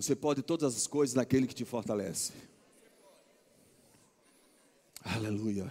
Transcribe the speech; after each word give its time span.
Você 0.00 0.16
pode 0.16 0.42
todas 0.42 0.74
as 0.74 0.86
coisas 0.86 1.14
naquele 1.14 1.46
que 1.46 1.54
te 1.54 1.62
fortalece. 1.62 2.32
Aleluia. 5.04 5.70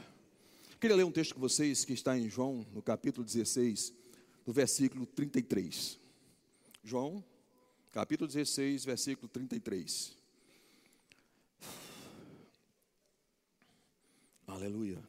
Queria 0.80 0.96
ler 0.96 1.04
um 1.04 1.12
texto 1.12 1.34
com 1.34 1.42
vocês 1.42 1.84
que 1.84 1.94
está 1.94 2.16
em 2.16 2.30
João, 2.30 2.64
no 2.72 2.80
capítulo 2.80 3.26
16, 3.26 3.92
no 4.46 4.54
versículo 4.54 5.08
33. 5.08 6.00
João, 6.84 7.26
capítulo 7.92 8.28
16, 8.28 8.86
versículo 8.86 9.28
33. 9.28 10.16
Aleluia. 14.46 15.09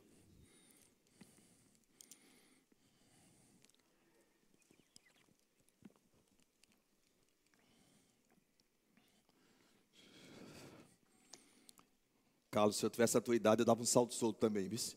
Carlos, 12.51 12.77
se 12.77 12.85
eu 12.85 12.91
tivesse 12.91 13.17
a 13.17 13.21
tua 13.21 13.37
idade, 13.37 13.61
eu 13.61 13.65
dava 13.65 13.81
um 13.81 13.87
salto 13.87 14.13
solto 14.13 14.39
também, 14.39 14.69
viu? 14.69 14.79
se 14.79 14.97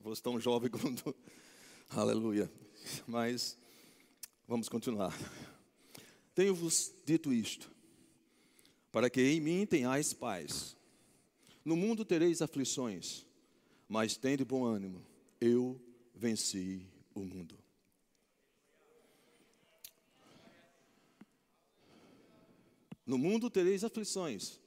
fosse 0.00 0.22
tão 0.22 0.38
jovem 0.38 0.70
quanto. 0.70 1.14
Aleluia. 1.90 2.50
Mas 3.06 3.58
vamos 4.46 4.68
continuar. 4.68 5.12
Tenho-vos 6.34 6.92
dito 7.04 7.32
isto, 7.32 7.70
para 8.90 9.10
que 9.10 9.20
em 9.20 9.40
mim 9.40 9.66
tenhais 9.66 10.12
paz. 10.12 10.76
No 11.64 11.76
mundo 11.76 12.04
tereis 12.04 12.40
aflições, 12.40 13.26
mas 13.88 14.16
tende 14.16 14.44
bom 14.44 14.64
ânimo. 14.64 15.04
Eu 15.40 15.80
venci 16.14 16.86
o 17.14 17.20
mundo. 17.20 17.61
No 23.12 23.18
mundo 23.18 23.50
tereis 23.50 23.84
aflições, 23.84 24.58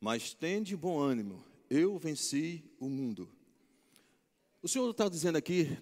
mas 0.00 0.32
tende 0.32 0.74
bom 0.74 0.98
ânimo, 0.98 1.44
eu 1.68 1.98
venci 1.98 2.64
o 2.80 2.88
mundo. 2.88 3.28
O 4.62 4.66
Senhor 4.66 4.90
está 4.90 5.06
dizendo 5.06 5.36
aqui, 5.36 5.76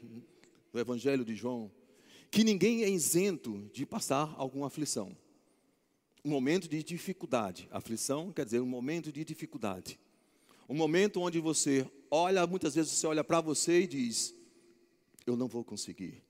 no 0.73 0.81
Evangelho 0.81 1.25
de 1.25 1.37
João, 1.37 1.71
que 2.29 2.43
ninguém 2.43 2.83
é 2.83 2.91
isento 2.91 3.71
de 3.73 3.87
passar 3.87 4.35
alguma 4.37 4.67
aflição. 4.67 5.17
Um 6.25 6.31
momento 6.31 6.69
de 6.69 6.83
dificuldade. 6.83 7.69
Aflição 7.71 8.33
quer 8.33 8.47
dizer 8.47 8.59
um 8.59 8.67
momento 8.67 9.13
de 9.13 9.25
dificuldade. 9.25 9.97
Um 10.69 10.75
momento 10.75 11.21
onde 11.21 11.39
você 11.39 11.89
olha, 12.11 12.45
muitas 12.49 12.75
vezes 12.75 12.91
você 12.91 13.07
olha 13.07 13.23
para 13.23 13.41
você 13.41 13.83
e 13.83 13.87
diz: 13.87 14.35
Eu 15.25 15.37
não 15.37 15.47
vou 15.47 15.63
conseguir. 15.63 16.21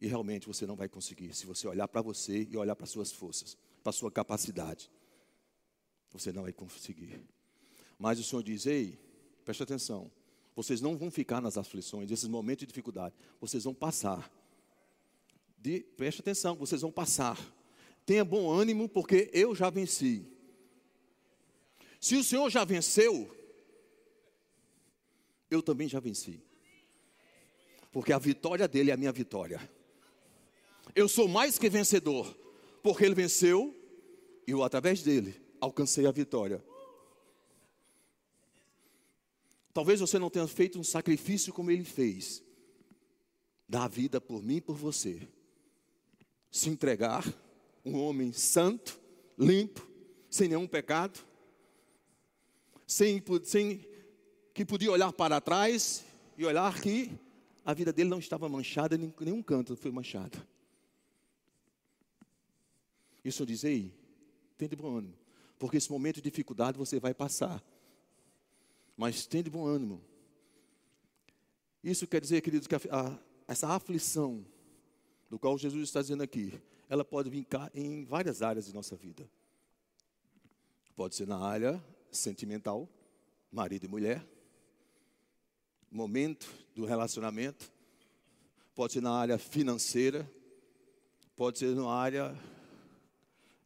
E 0.00 0.08
realmente 0.08 0.44
você 0.44 0.66
não 0.66 0.74
vai 0.74 0.88
conseguir 0.88 1.32
se 1.34 1.46
você 1.46 1.68
olhar 1.68 1.86
para 1.86 2.02
você 2.02 2.48
e 2.50 2.56
olhar 2.56 2.74
para 2.74 2.84
suas 2.84 3.12
forças 3.12 3.56
para 3.86 3.90
a 3.90 3.92
sua 3.92 4.10
capacidade. 4.10 4.90
Você 6.10 6.32
não 6.32 6.42
vai 6.42 6.52
conseguir. 6.52 7.20
Mas 7.96 8.18
o 8.18 8.24
Senhor 8.24 8.42
diz: 8.42 8.66
Ei, 8.66 8.98
preste 9.44 9.62
atenção. 9.62 10.10
Vocês 10.56 10.80
não 10.80 10.96
vão 10.96 11.08
ficar 11.08 11.40
nas 11.40 11.56
aflições, 11.56 12.10
nesses 12.10 12.26
momentos 12.26 12.62
de 12.62 12.66
dificuldade. 12.66 13.14
Vocês 13.40 13.62
vão 13.62 13.72
passar. 13.72 14.28
De, 15.56 15.82
preste 15.96 16.20
atenção, 16.20 16.56
vocês 16.56 16.80
vão 16.80 16.90
passar. 16.90 17.38
Tenha 18.04 18.24
bom 18.24 18.50
ânimo, 18.50 18.88
porque 18.88 19.30
eu 19.32 19.54
já 19.54 19.70
venci. 19.70 20.26
Se 22.00 22.16
o 22.16 22.24
Senhor 22.24 22.50
já 22.50 22.64
venceu, 22.64 23.30
eu 25.48 25.62
também 25.62 25.88
já 25.88 26.00
venci. 26.00 26.42
Porque 27.92 28.12
a 28.12 28.18
vitória 28.18 28.66
dele 28.66 28.90
é 28.90 28.94
a 28.94 28.96
minha 28.96 29.12
vitória. 29.12 29.60
Eu 30.92 31.08
sou 31.08 31.28
mais 31.28 31.56
que 31.56 31.70
vencedor 31.70 32.36
porque 32.86 33.04
ele 33.04 33.16
venceu 33.16 33.75
eu, 34.46 34.62
através 34.62 35.02
dele, 35.02 35.34
alcancei 35.60 36.06
a 36.06 36.12
vitória. 36.12 36.64
Talvez 39.72 40.00
você 40.00 40.18
não 40.18 40.30
tenha 40.30 40.46
feito 40.46 40.78
um 40.78 40.84
sacrifício 40.84 41.52
como 41.52 41.70
ele 41.70 41.84
fez, 41.84 42.42
dar 43.68 43.84
a 43.84 43.88
vida 43.88 44.20
por 44.20 44.42
mim 44.42 44.56
e 44.56 44.60
por 44.60 44.76
você, 44.76 45.28
se 46.50 46.70
entregar, 46.70 47.24
um 47.84 47.98
homem 47.98 48.32
santo, 48.32 48.98
limpo, 49.38 49.86
sem 50.30 50.48
nenhum 50.48 50.66
pecado, 50.66 51.20
sem, 52.86 53.22
sem 53.44 53.84
que 54.54 54.64
podia 54.64 54.90
olhar 54.90 55.12
para 55.12 55.40
trás 55.40 56.04
e 56.38 56.44
olhar 56.44 56.80
que 56.80 57.10
a 57.64 57.74
vida 57.74 57.92
dele 57.92 58.08
não 58.08 58.18
estava 58.18 58.48
manchada, 58.48 58.96
nenhum 58.96 59.42
canto 59.42 59.76
foi 59.76 59.90
manchado. 59.90 60.38
E 63.24 63.28
o 63.28 63.32
Senhor 63.32 63.46
diz: 63.46 63.64
Ei, 63.64 63.92
tende 64.56 64.76
bom 64.76 64.96
ânimo, 64.96 65.14
porque 65.58 65.76
esse 65.76 65.90
momento 65.90 66.16
de 66.16 66.22
dificuldade 66.22 66.78
você 66.78 66.98
vai 66.98 67.14
passar. 67.14 67.62
Mas 68.96 69.26
tende 69.26 69.50
bom 69.50 69.66
ânimo. 69.66 70.02
Isso 71.82 72.06
quer 72.06 72.20
dizer, 72.20 72.40
queridos, 72.40 72.66
que 72.66 72.74
a, 72.74 72.80
a, 72.90 73.18
essa 73.46 73.68
aflição, 73.68 74.44
do 75.28 75.38
qual 75.38 75.58
Jesus 75.58 75.82
está 75.82 76.00
dizendo 76.00 76.22
aqui, 76.22 76.60
ela 76.88 77.04
pode 77.04 77.28
vir 77.28 77.46
em 77.74 78.04
várias 78.04 78.42
áreas 78.42 78.66
de 78.66 78.74
nossa 78.74 78.96
vida. 78.96 79.28
Pode 80.94 81.14
ser 81.14 81.26
na 81.26 81.38
área 81.38 81.82
sentimental, 82.10 82.88
marido 83.52 83.84
e 83.84 83.88
mulher, 83.88 84.26
momento 85.90 86.48
do 86.74 86.84
relacionamento, 86.84 87.70
pode 88.74 88.94
ser 88.94 89.00
na 89.00 89.12
área 89.12 89.38
financeira, 89.38 90.30
pode 91.36 91.58
ser 91.58 91.74
na 91.74 91.88
área 91.88 92.36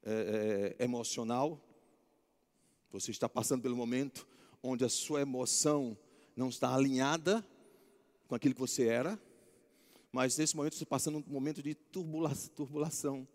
é, 0.05 0.77
emocional, 0.79 1.61
você 2.91 3.11
está 3.11 3.29
passando 3.29 3.63
pelo 3.63 3.77
momento 3.77 4.27
onde 4.63 4.85
a 4.85 4.89
sua 4.89 5.21
emoção 5.21 5.97
não 6.37 6.49
está 6.49 6.75
alinhada 6.75 7.47
com 8.27 8.35
aquilo 8.35 8.55
que 8.55 8.61
você 8.61 8.87
era, 8.87 9.21
mas 10.13 10.37
nesse 10.37 10.57
momento 10.57 10.75
você 10.75 10.85
está 10.85 10.91
passando 10.91 11.19
um 11.19 11.33
momento 11.33 11.63
de 11.63 11.75
turbulação. 11.75 13.27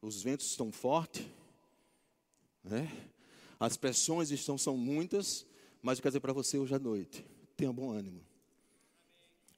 Os 0.00 0.22
ventos 0.22 0.46
estão 0.46 0.70
fortes, 0.70 1.26
né? 2.62 2.90
as 3.58 3.76
pressões 3.76 4.30
estão, 4.30 4.56
são 4.56 4.76
muitas, 4.76 5.46
mas 5.82 5.98
eu 5.98 6.02
quero 6.02 6.12
dizer 6.12 6.20
para 6.20 6.32
você 6.32 6.58
hoje 6.58 6.74
à 6.74 6.78
noite: 6.78 7.24
tenha 7.56 7.72
bom 7.72 7.90
ânimo. 7.90 8.24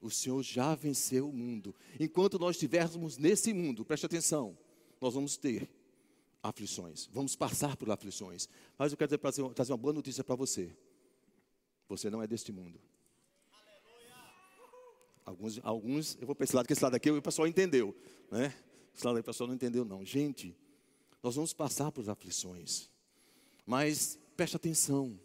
O 0.00 0.10
Senhor 0.10 0.42
já 0.42 0.75
venceu 0.75 1.28
o 1.28 1.32
mundo. 1.32 1.75
Enquanto 1.98 2.38
nós 2.38 2.56
estivermos 2.56 3.19
nesse 3.19 3.52
mundo, 3.52 3.84
preste 3.84 4.06
atenção 4.06 4.56
nós 5.00 5.15
vamos 5.15 5.37
ter 5.37 5.69
aflições, 6.43 7.09
vamos 7.12 7.34
passar 7.37 7.77
por 7.77 7.91
aflições. 7.91 8.49
Mas 8.78 8.93
eu 8.93 8.99
quero 8.99 9.16
trazer, 9.16 9.49
trazer 9.55 9.72
uma 9.72 9.78
boa 9.78 9.93
notícia 9.93 10.22
para 10.22 10.34
você: 10.34 10.77
você 11.88 12.11
não 12.11 12.22
é 12.22 12.27
deste 12.27 12.53
mundo. 12.53 12.81
Alguns, 15.25 15.61
alguns, 15.62 16.19
eu 16.21 16.27
vou 16.27 16.34
para 16.34 16.44
esse 16.44 16.56
lado, 16.56 16.66
que 16.66 16.72
esse 16.72 16.83
lado 16.83 16.94
aqui 16.97 17.11
o 17.11 17.22
pessoal 17.22 17.47
entendeu, 17.47 17.97
né? 18.31 18.55
Esse 18.94 19.06
lado 19.06 19.16
aí 19.16 19.21
o 19.21 19.25
pessoal 19.25 19.47
não 19.47 19.55
entendeu, 19.55 19.84
não. 19.84 20.05
Gente, 20.05 20.56
nós 21.22 21.37
vamos 21.37 21.53
passar 21.53 21.93
por 21.93 22.09
aflições, 22.09 22.91
mas 23.65 24.19
preste 24.37 24.56
atenção, 24.56 25.21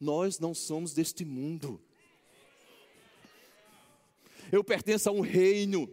nós 0.00 0.38
não 0.38 0.52
somos 0.54 0.92
deste 0.92 1.24
mundo. 1.24 1.80
Eu 4.50 4.64
pertenço 4.64 5.08
a 5.08 5.12
um 5.12 5.20
reino 5.20 5.88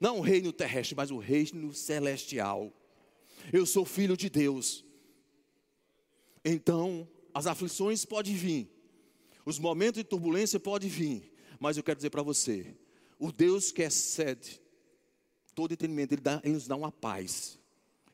não 0.00 0.18
o 0.18 0.20
reino 0.20 0.52
terrestre, 0.52 0.94
mas 0.94 1.10
o 1.10 1.18
reino 1.18 1.72
celestial. 1.72 2.72
Eu 3.52 3.64
sou 3.64 3.84
filho 3.84 4.16
de 4.16 4.28
Deus. 4.28 4.84
Então, 6.44 7.08
as 7.34 7.46
aflições 7.46 8.04
podem 8.04 8.34
vir, 8.34 8.70
os 9.44 9.58
momentos 9.58 10.02
de 10.02 10.04
turbulência 10.04 10.60
podem 10.60 10.88
vir, 10.88 11.32
mas 11.58 11.76
eu 11.76 11.82
quero 11.82 11.96
dizer 11.96 12.10
para 12.10 12.22
você: 12.22 12.76
o 13.18 13.32
Deus 13.32 13.72
que 13.72 13.82
excede 13.82 14.60
todo 15.54 15.72
entendimento, 15.72 16.12
ele, 16.12 16.20
dá, 16.20 16.40
ele 16.44 16.54
nos 16.54 16.68
dá 16.68 16.76
uma 16.76 16.92
paz, 16.92 17.58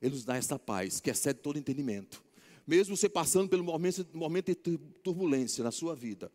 Ele 0.01 0.15
nos 0.15 0.25
dá 0.25 0.37
essa 0.37 0.59
paz 0.59 1.01
que 1.01 1.11
excede 1.11 1.41
todo 1.41 1.59
entendimento. 1.59 2.23
Mesmo 2.67 2.97
você 2.97 3.09
passando 3.09 3.49
pelo 3.49 3.65
momento, 3.65 4.07
momento 4.13 4.47
de 4.47 4.55
turbulência 5.03 5.63
na 5.63 5.71
sua 5.71 5.95
vida, 5.95 6.31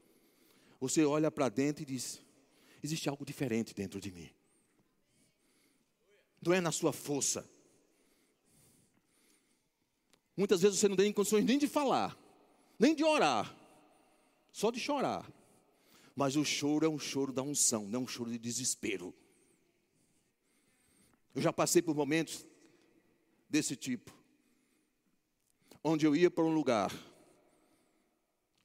você 0.80 1.04
olha 1.04 1.32
para 1.32 1.50
dentro 1.50 1.82
e 1.84 1.86
diz: 1.86 2.22
existe 2.84 3.10
algo 3.10 3.26
diferente 3.26 3.74
dentro 3.74 4.00
de 4.00 4.12
mim 4.12 4.37
não 6.42 6.54
é 6.54 6.62
na 6.62 6.72
sua 6.72 6.94
força. 6.94 7.48
Muitas 10.36 10.62
vezes 10.62 10.80
você 10.80 10.88
não 10.88 10.96
tem 10.96 11.12
condições 11.12 11.44
nem 11.44 11.58
de 11.58 11.68
falar, 11.68 12.18
nem 12.78 12.94
de 12.94 13.04
orar, 13.04 13.56
só 14.52 14.70
de 14.70 14.80
chorar. 14.80 15.28
Mas 16.16 16.36
o 16.36 16.44
choro 16.44 16.86
é 16.86 16.90
um 16.90 17.00
choro 17.00 17.32
da 17.32 17.42
unção, 17.42 17.86
não 17.88 18.02
é 18.02 18.04
um 18.04 18.08
choro 18.08 18.30
de 18.30 18.38
desespero. 18.38 19.14
Eu 21.34 21.42
já 21.42 21.54
passei 21.54 21.82
por 21.82 21.96
momentos 21.96 22.46
desse 23.50 23.76
tipo, 23.76 24.12
onde 25.84 26.06
eu 26.06 26.16
ia 26.16 26.30
para 26.30 26.44
um 26.44 26.54
lugar, 26.54 26.92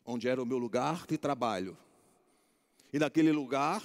onde 0.05 0.29
era 0.29 0.43
o 0.43 0.47
meu 0.47 0.59
lugar 0.59 1.07
de 1.07 1.17
trabalho, 1.19 1.77
e 2.93 2.99
naquele 2.99 3.33
lugar 3.33 3.83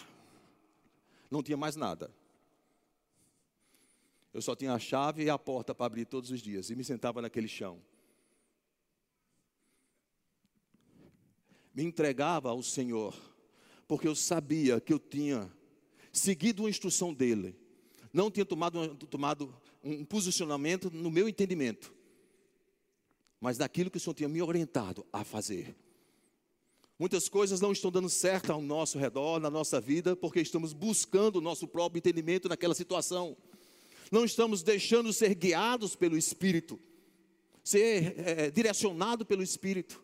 não 1.29 1.43
tinha 1.43 1.57
mais 1.57 1.75
nada. 1.75 2.13
Eu 4.37 4.41
só 4.43 4.55
tinha 4.55 4.71
a 4.71 4.77
chave 4.77 5.23
e 5.23 5.31
a 5.31 5.39
porta 5.39 5.73
para 5.73 5.87
abrir 5.87 6.05
todos 6.05 6.29
os 6.29 6.43
dias 6.43 6.69
e 6.69 6.75
me 6.75 6.83
sentava 6.83 7.23
naquele 7.23 7.47
chão. 7.47 7.81
Me 11.73 11.81
entregava 11.81 12.51
ao 12.51 12.61
Senhor, 12.61 13.19
porque 13.87 14.07
eu 14.07 14.13
sabia 14.13 14.79
que 14.79 14.93
eu 14.93 14.99
tinha 14.99 15.51
seguido 16.13 16.67
a 16.67 16.69
instrução 16.69 17.15
dele. 17.15 17.55
Não 18.13 18.29
tinha 18.29 18.45
tomado, 18.45 18.93
tomado 19.07 19.59
um 19.83 20.05
posicionamento 20.05 20.91
no 20.91 21.09
meu 21.09 21.27
entendimento, 21.27 21.91
mas 23.41 23.57
daquilo 23.57 23.89
que 23.89 23.97
o 23.97 23.99
Senhor 23.99 24.13
tinha 24.13 24.29
me 24.29 24.43
orientado 24.43 25.03
a 25.11 25.23
fazer. 25.23 25.75
Muitas 26.99 27.27
coisas 27.27 27.59
não 27.59 27.71
estão 27.71 27.89
dando 27.89 28.07
certo 28.07 28.51
ao 28.51 28.61
nosso 28.61 28.99
redor, 28.99 29.39
na 29.39 29.49
nossa 29.49 29.81
vida, 29.81 30.15
porque 30.15 30.39
estamos 30.39 30.73
buscando 30.73 31.37
o 31.37 31.41
nosso 31.41 31.67
próprio 31.67 31.97
entendimento 31.97 32.47
naquela 32.47 32.75
situação. 32.75 33.35
Não 34.11 34.23
estamos 34.25 34.63
deixando 34.63 35.11
ser 35.11 35.33
guiados 35.35 35.95
pelo 35.95 36.17
Espírito, 36.17 36.79
ser 37.63 38.15
é, 38.19 38.51
direcionado 38.51 39.25
pelo 39.25 39.43
Espírito. 39.43 40.03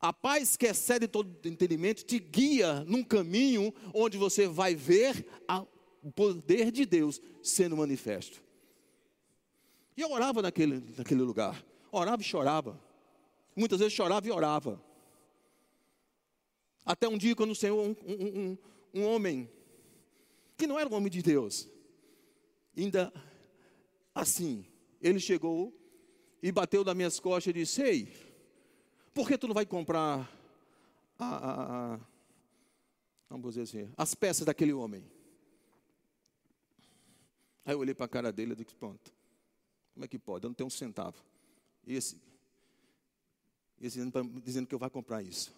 A 0.00 0.12
paz 0.12 0.56
que 0.56 0.66
excede 0.66 1.08
todo 1.08 1.48
entendimento 1.48 2.04
te 2.04 2.18
guia 2.18 2.84
num 2.84 3.02
caminho 3.02 3.72
onde 3.94 4.18
você 4.18 4.46
vai 4.46 4.74
ver 4.74 5.26
a, 5.48 5.64
o 6.02 6.12
poder 6.12 6.70
de 6.70 6.84
Deus 6.84 7.20
sendo 7.42 7.76
manifesto. 7.76 8.42
E 9.96 10.02
eu 10.02 10.10
orava 10.10 10.42
naquele, 10.42 10.82
naquele 10.96 11.22
lugar, 11.22 11.64
orava 11.90 12.20
e 12.20 12.24
chorava. 12.24 12.78
Muitas 13.56 13.78
vezes 13.78 13.94
chorava 13.94 14.26
e 14.26 14.30
orava. 14.30 14.82
Até 16.84 17.08
um 17.08 17.16
dia, 17.16 17.34
quando 17.34 17.52
o 17.52 17.54
Senhor, 17.54 17.78
um, 17.78 17.96
um, 18.06 18.40
um, 18.40 18.58
um 19.00 19.06
homem, 19.06 19.48
que 20.58 20.66
não 20.66 20.78
era 20.78 20.88
um 20.88 20.92
homem 20.92 21.10
de 21.10 21.22
Deus, 21.22 21.68
ainda 22.82 23.12
assim, 24.14 24.66
ele 25.00 25.20
chegou 25.20 25.72
e 26.42 26.52
bateu 26.52 26.84
nas 26.84 26.94
minhas 26.94 27.20
costas 27.20 27.50
e 27.50 27.52
disse: 27.52 27.82
Ei, 27.82 28.08
por 29.12 29.28
que 29.28 29.38
tu 29.38 29.46
não 29.46 29.54
vai 29.54 29.66
comprar 29.66 30.30
a, 31.18 31.24
a, 31.24 31.94
a, 31.94 32.00
vamos 33.28 33.54
dizer 33.54 33.62
assim, 33.62 33.92
as 33.96 34.14
peças 34.14 34.44
daquele 34.44 34.72
homem? 34.72 35.04
Aí 37.64 37.74
eu 37.74 37.78
olhei 37.78 37.94
para 37.94 38.06
a 38.06 38.08
cara 38.08 38.32
dele 38.32 38.52
e 38.52 38.56
disse: 38.56 38.74
Pronto, 38.74 39.12
como 39.94 40.04
é 40.04 40.08
que 40.08 40.18
pode? 40.18 40.44
Eu 40.44 40.50
não 40.50 40.54
tenho 40.54 40.66
um 40.66 40.70
centavo. 40.70 41.22
E 41.86 41.94
esse, 41.94 42.20
esse 43.80 44.00
dizendo 44.42 44.66
que 44.66 44.74
eu 44.74 44.78
vou 44.78 44.90
comprar 44.90 45.22
isso. 45.22 45.52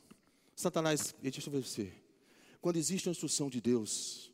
Satanás, 0.55 1.15
deixa 1.21 1.47
eu 1.47 1.53
ver 1.53 1.63
você. 1.63 1.93
Quando 2.61 2.77
existe 2.77 3.09
uma 3.09 3.13
instrução 3.13 3.49
de 3.49 3.61
Deus 3.61 4.33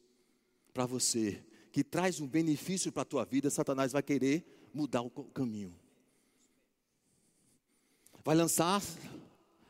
para 0.72 0.86
você, 0.86 1.44
que 1.72 1.82
traz 1.82 2.20
um 2.20 2.28
benefício 2.28 2.92
para 2.92 3.02
a 3.02 3.06
tua 3.06 3.24
vida, 3.24 3.48
Satanás 3.48 3.92
vai 3.92 4.02
querer 4.02 4.44
mudar 4.74 5.00
o 5.00 5.10
caminho. 5.10 5.74
Vai 8.22 8.36
lançar 8.36 8.82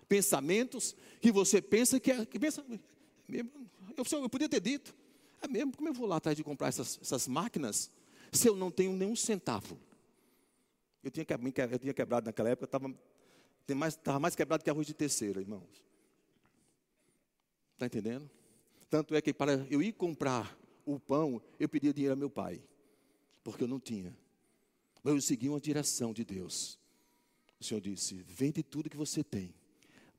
pensamentos 0.09 0.97
que 1.21 1.31
você 1.31 1.63
pensa 1.63 2.01
que 2.01 2.11
é. 2.11 2.27
Que 2.27 2.39
pensa, 2.39 2.63
eu, 3.29 3.47
eu 3.97 4.29
podia 4.29 4.49
ter 4.49 4.61
dito. 4.61 4.95
É 5.41 5.47
mesmo, 5.47 5.77
como 5.77 5.89
eu 5.89 5.95
vou 5.95 6.07
lá 6.07 6.17
atrás 6.17 6.37
de 6.37 6.43
comprar 6.45 6.69
essas, 6.69 6.99
essas 7.01 7.27
máquinas 7.29 7.91
se 8.33 8.49
eu 8.49 8.57
não 8.57 8.71
tenho 8.71 8.93
nenhum 8.93 9.17
centavo? 9.17 9.79
Eu 11.03 11.11
tinha, 11.11 11.27
eu 11.71 11.79
tinha 11.79 11.95
quebrado 11.95 12.27
naquela 12.27 12.51
época, 12.51 12.65
estava 12.65 12.95
mais, 13.75 13.99
mais 14.21 14.35
quebrado 14.35 14.63
que 14.63 14.71
arroz 14.71 14.87
de 14.87 14.95
terceira, 14.95 15.41
irmãos. 15.41 15.83
Está 17.75 17.87
entendendo? 17.87 18.31
Tanto 18.91 19.15
é 19.15 19.23
que 19.23 19.33
para 19.33 19.67
eu 19.71 19.83
ir 19.83 19.93
comprar 19.93 20.57
o 20.85 20.99
pão, 20.99 21.41
eu 21.59 21.69
pedia 21.69 21.93
dinheiro 21.93 22.13
a 22.13 22.17
meu 22.17 22.31
pai, 22.31 22.63
porque 23.43 23.65
eu 23.65 23.69
não 23.69 23.81
tinha. 23.81 24.17
Mas 25.03 25.15
eu 25.15 25.21
segui 25.21 25.49
uma 25.49 25.61
direção 25.61 26.13
de 26.13 26.25
Deus. 26.25 26.79
O 27.61 27.65
Senhor 27.65 27.81
disse: 27.81 28.25
vende 28.27 28.63
tudo 28.63 28.91
que 28.91 28.97
você 28.97 29.23
tem, 29.23 29.55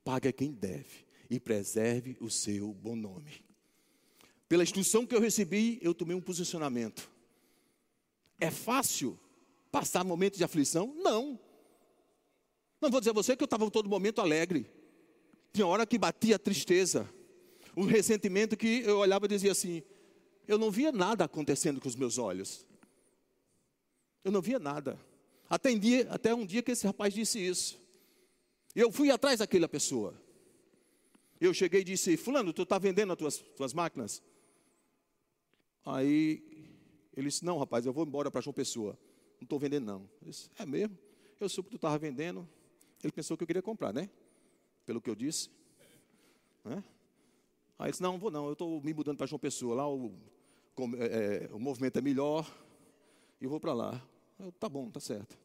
pague 0.02 0.28
a 0.28 0.32
quem 0.32 0.52
deve 0.52 1.04
e 1.28 1.40
preserve 1.40 2.16
o 2.20 2.30
seu 2.30 2.72
bom 2.72 2.96
nome. 2.96 3.44
Pela 4.48 4.62
instrução 4.62 5.06
que 5.06 5.14
eu 5.14 5.20
recebi, 5.20 5.78
eu 5.82 5.94
tomei 5.94 6.14
um 6.14 6.20
posicionamento. 6.20 7.10
É 8.38 8.50
fácil 8.50 9.18
passar 9.70 10.04
momentos 10.04 10.38
de 10.38 10.44
aflição? 10.44 10.94
Não. 10.96 11.38
Não 12.80 12.90
vou 12.90 13.00
dizer 13.00 13.10
a 13.10 13.14
você 13.14 13.34
que 13.36 13.42
eu 13.42 13.46
estava 13.46 13.70
todo 13.70 13.88
momento 13.88 14.20
alegre. 14.20 14.70
Tinha 15.52 15.66
hora 15.66 15.86
que 15.86 15.96
batia 15.96 16.38
tristeza 16.38 17.08
um 17.76 17.84
ressentimento 17.84 18.56
que 18.56 18.82
eu 18.84 18.98
olhava 18.98 19.26
e 19.26 19.28
dizia 19.28 19.52
assim: 19.52 19.82
eu 20.46 20.58
não 20.58 20.70
via 20.70 20.92
nada 20.92 21.24
acontecendo 21.24 21.80
com 21.80 21.88
os 21.88 21.96
meus 21.96 22.18
olhos. 22.18 22.66
Eu 24.22 24.32
não 24.32 24.40
via 24.40 24.58
nada. 24.58 24.98
Até 25.48 25.70
um 25.70 25.78
dia, 25.78 26.06
até 26.10 26.34
um 26.34 26.46
dia 26.46 26.62
que 26.62 26.72
esse 26.72 26.86
rapaz 26.86 27.12
disse 27.12 27.38
isso. 27.38 27.78
Eu 28.74 28.90
fui 28.90 29.10
atrás 29.10 29.38
daquela 29.38 29.68
pessoa. 29.68 30.14
Eu 31.40 31.52
cheguei 31.52 31.82
e 31.82 31.84
disse: 31.84 32.16
Fulano, 32.16 32.52
tu 32.52 32.62
está 32.62 32.78
vendendo 32.78 33.12
as 33.12 33.18
tuas, 33.18 33.38
tuas 33.56 33.72
máquinas? 33.74 34.22
Aí 35.84 36.42
ele 37.16 37.28
disse: 37.28 37.44
Não, 37.44 37.58
rapaz, 37.58 37.84
eu 37.86 37.92
vou 37.92 38.04
embora 38.04 38.30
para 38.30 38.40
João 38.40 38.54
Pessoa. 38.54 38.98
Não 39.40 39.44
estou 39.44 39.58
vendendo, 39.58 39.84
não. 39.84 40.10
Eu 40.22 40.30
disse: 40.30 40.50
É 40.58 40.64
mesmo? 40.64 40.96
Eu 41.38 41.48
soube 41.48 41.68
que 41.68 41.74
tu 41.74 41.76
estava 41.76 41.98
vendendo. 41.98 42.48
Ele 43.02 43.12
pensou 43.12 43.36
que 43.36 43.42
eu 43.42 43.46
queria 43.46 43.62
comprar, 43.62 43.92
né? 43.92 44.08
Pelo 44.86 45.00
que 45.00 45.10
eu 45.10 45.14
disse. 45.14 45.50
Né? 46.64 46.82
Aí 47.78 47.86
ele 47.86 47.90
disse, 47.90 48.02
não, 48.02 48.12
não 48.12 48.18
vou 48.18 48.30
não, 48.30 48.46
eu 48.46 48.54
estou 48.54 48.80
me 48.80 48.94
mudando 48.94 49.18
para 49.18 49.26
João 49.26 49.38
Pessoa, 49.38 49.74
lá 49.74 49.88
o, 49.88 50.14
é, 50.98 51.46
é, 51.46 51.50
o 51.52 51.58
movimento 51.58 51.98
é 51.98 52.02
melhor, 52.02 52.50
e 53.40 53.44
eu 53.44 53.50
vou 53.50 53.60
para 53.60 53.72
lá. 53.72 54.06
Eu, 54.38 54.52
tá 54.52 54.68
bom, 54.68 54.90
tá 54.90 55.00
certo. 55.00 55.36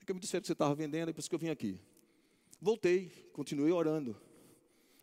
É 0.00 0.04
que 0.04 0.12
me 0.12 0.20
disseram 0.20 0.40
que 0.40 0.46
você 0.46 0.52
estava 0.52 0.74
vendendo, 0.74 1.10
é 1.10 1.12
por 1.12 1.20
isso 1.20 1.28
que 1.28 1.34
eu 1.34 1.38
vim 1.38 1.48
aqui. 1.48 1.80
Voltei, 2.60 3.10
continuei 3.32 3.72
orando. 3.72 4.16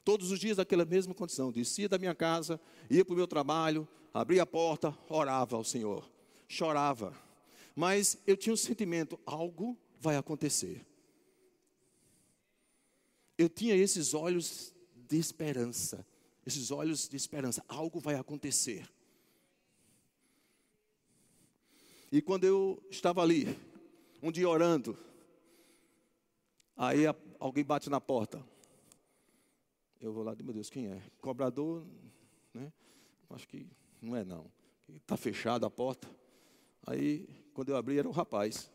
Todos 0.03 0.31
os 0.31 0.39
dias 0.39 0.57
naquela 0.57 0.85
mesma 0.85 1.13
condição. 1.13 1.51
Descia 1.51 1.87
da 1.87 1.97
minha 1.97 2.15
casa, 2.15 2.59
ia 2.89 3.05
para 3.05 3.13
o 3.13 3.17
meu 3.17 3.27
trabalho, 3.27 3.87
abria 4.13 4.43
a 4.43 4.45
porta, 4.45 4.97
orava 5.07 5.55
ao 5.55 5.63
Senhor. 5.63 6.09
Chorava. 6.47 7.13
Mas 7.75 8.17
eu 8.27 8.35
tinha 8.35 8.53
um 8.53 8.57
sentimento, 8.57 9.19
algo 9.25 9.77
vai 9.99 10.17
acontecer. 10.17 10.85
Eu 13.37 13.49
tinha 13.49 13.75
esses 13.75 14.13
olhos 14.13 14.73
de 14.95 15.17
esperança 15.17 16.05
esses 16.45 16.71
olhos 16.71 17.07
de 17.07 17.15
esperança, 17.15 17.63
algo 17.67 17.99
vai 17.99 18.15
acontecer. 18.15 18.89
E 22.13 22.21
quando 22.21 22.43
eu 22.43 22.79
estava 22.91 23.23
ali, 23.23 23.47
um 24.21 24.31
dia 24.31 24.47
orando, 24.47 24.95
aí 26.77 27.05
alguém 27.39 27.63
bate 27.63 27.89
na 27.89 27.99
porta. 27.99 28.39
Eu 29.99 30.13
vou 30.13 30.21
lá, 30.21 30.35
meu 30.35 30.53
Deus, 30.53 30.69
quem 30.69 30.89
é? 30.89 31.01
Cobrador, 31.19 31.83
né? 32.53 32.71
Acho 33.31 33.47
que 33.47 33.65
não 33.99 34.15
é 34.15 34.23
não. 34.23 34.45
Está 34.87 35.17
fechada 35.17 35.65
a 35.65 35.71
porta. 35.71 36.07
Aí, 36.85 37.27
quando 37.51 37.69
eu 37.69 37.75
abri, 37.75 37.97
era 37.97 38.07
o 38.07 38.11
rapaz. 38.11 38.71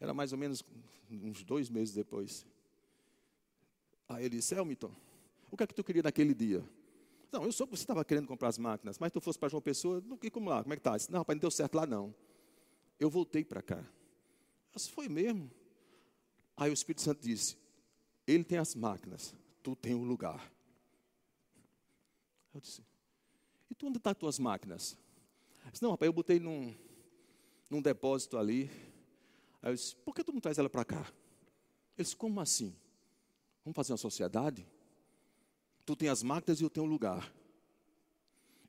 Era 0.00 0.12
mais 0.12 0.32
ou 0.32 0.38
menos 0.38 0.64
uns 1.08 1.44
dois 1.44 1.70
meses 1.70 1.94
depois. 1.94 2.44
Aí 4.08 4.24
ele 4.24 4.38
disse, 4.38 4.56
Elmiton, 4.56 4.90
o 5.52 5.56
que 5.56 5.62
é 5.62 5.66
que 5.68 5.74
tu 5.74 5.84
queria 5.84 6.02
naquele 6.02 6.34
dia? 6.34 6.68
Não, 7.30 7.44
eu 7.44 7.52
soube 7.52 7.72
que 7.72 7.78
você 7.78 7.82
estava 7.82 8.04
querendo 8.04 8.26
comprar 8.26 8.48
as 8.48 8.58
máquinas, 8.58 8.98
mas 8.98 9.12
tu 9.12 9.20
fosse 9.20 9.38
para 9.38 9.48
João 9.48 9.60
Pessoa, 9.60 10.02
não, 10.06 10.18
e 10.22 10.30
como 10.30 10.48
lá? 10.48 10.62
Como 10.62 10.72
é 10.72 10.76
que 10.76 10.80
está? 10.80 10.96
Não, 11.12 11.20
rapaz, 11.20 11.36
não 11.36 11.40
deu 11.40 11.50
certo 11.50 11.74
lá 11.74 11.86
não. 11.86 12.14
Eu 12.98 13.10
voltei 13.10 13.44
para 13.44 13.60
cá. 13.60 13.84
Mas 14.72 14.88
foi 14.88 15.08
mesmo. 15.08 15.50
Aí 16.56 16.70
o 16.70 16.74
Espírito 16.74 17.02
Santo 17.02 17.20
disse: 17.22 17.56
Ele 18.26 18.42
tem 18.44 18.58
as 18.58 18.74
máquinas, 18.74 19.34
tu 19.62 19.76
tem 19.76 19.94
o 19.94 20.02
lugar. 20.02 20.52
Eu 22.54 22.60
disse: 22.60 22.82
E 23.70 23.74
tu 23.74 23.86
onde 23.86 23.98
estão 23.98 24.12
tá 24.12 24.16
as 24.16 24.18
tuas 24.18 24.38
máquinas? 24.38 24.98
Eu 25.64 25.70
disse, 25.70 25.82
não, 25.82 25.90
rapaz, 25.90 26.06
eu 26.06 26.12
botei 26.12 26.40
num, 26.40 26.74
num 27.68 27.82
depósito 27.82 28.38
ali. 28.38 28.70
Aí 29.60 29.70
eu 29.70 29.74
disse: 29.74 29.94
Por 29.96 30.14
que 30.14 30.24
tu 30.24 30.32
não 30.32 30.40
traz 30.40 30.58
ela 30.58 30.70
para 30.70 30.84
cá? 30.84 31.00
Ele 31.96 32.04
disse: 32.04 32.16
Como 32.16 32.40
assim? 32.40 32.74
Vamos 33.64 33.76
fazer 33.76 33.92
uma 33.92 33.98
sociedade? 33.98 34.66
Tu 35.88 35.96
tem 35.96 36.10
as 36.10 36.22
máquinas 36.22 36.60
e 36.60 36.64
eu 36.64 36.68
tenho 36.68 36.84
um 36.84 36.88
lugar. 36.90 37.34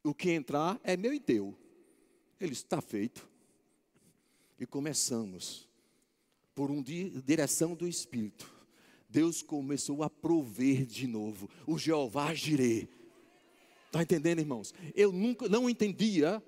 O 0.02 0.14
que 0.14 0.32
entrar 0.32 0.80
é 0.86 0.96
meu 0.96 1.14
e 1.14 1.20
teu. 1.20 1.54
Ele 2.40 2.54
está 2.54 2.80
feito. 2.80 3.28
E 4.58 4.66
começamos 4.66 5.68
por 6.56 6.72
um 6.72 6.82
direção 6.82 7.76
do 7.76 7.86
Espírito. 7.86 8.50
Deus 9.10 9.42
começou 9.42 10.02
a 10.02 10.10
prover 10.10 10.86
de 10.86 11.08
novo. 11.08 11.50
O 11.68 11.78
Jeová 11.78 12.34
Jireh. 12.34 12.88
Está 13.88 14.02
entendendo, 14.02 14.40
irmãos? 14.40 14.74
Eu 14.96 15.12
nunca 15.12 15.50
não 15.50 15.70
entendia 15.70 16.42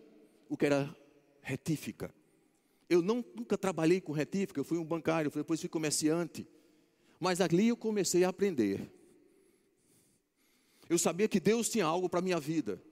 o 0.48 0.56
que 0.56 0.68
era 0.68 0.96
retífica. 1.42 2.16
Eu 2.90 3.02
não, 3.02 3.26
nunca 3.36 3.58
trabalhei 3.58 4.00
com 4.00 4.14
retífica, 4.14 4.58
eu 4.62 4.64
fui 4.64 4.78
um 4.78 4.86
bancário, 4.86 5.30
depois 5.30 5.60
fui 5.60 5.68
comerciante. 5.68 6.48
Mas 7.20 7.42
ali 7.42 7.68
eu 7.68 7.76
comecei 7.76 8.24
a 8.24 8.30
aprender. 8.30 8.90
Eu 10.92 10.98
sabia 10.98 11.26
que 11.30 11.40
Deus 11.40 11.70
tinha 11.70 11.86
algo 11.86 12.10
para 12.10 12.20
a 12.20 12.22
minha 12.22 12.38
vida. 12.38 12.84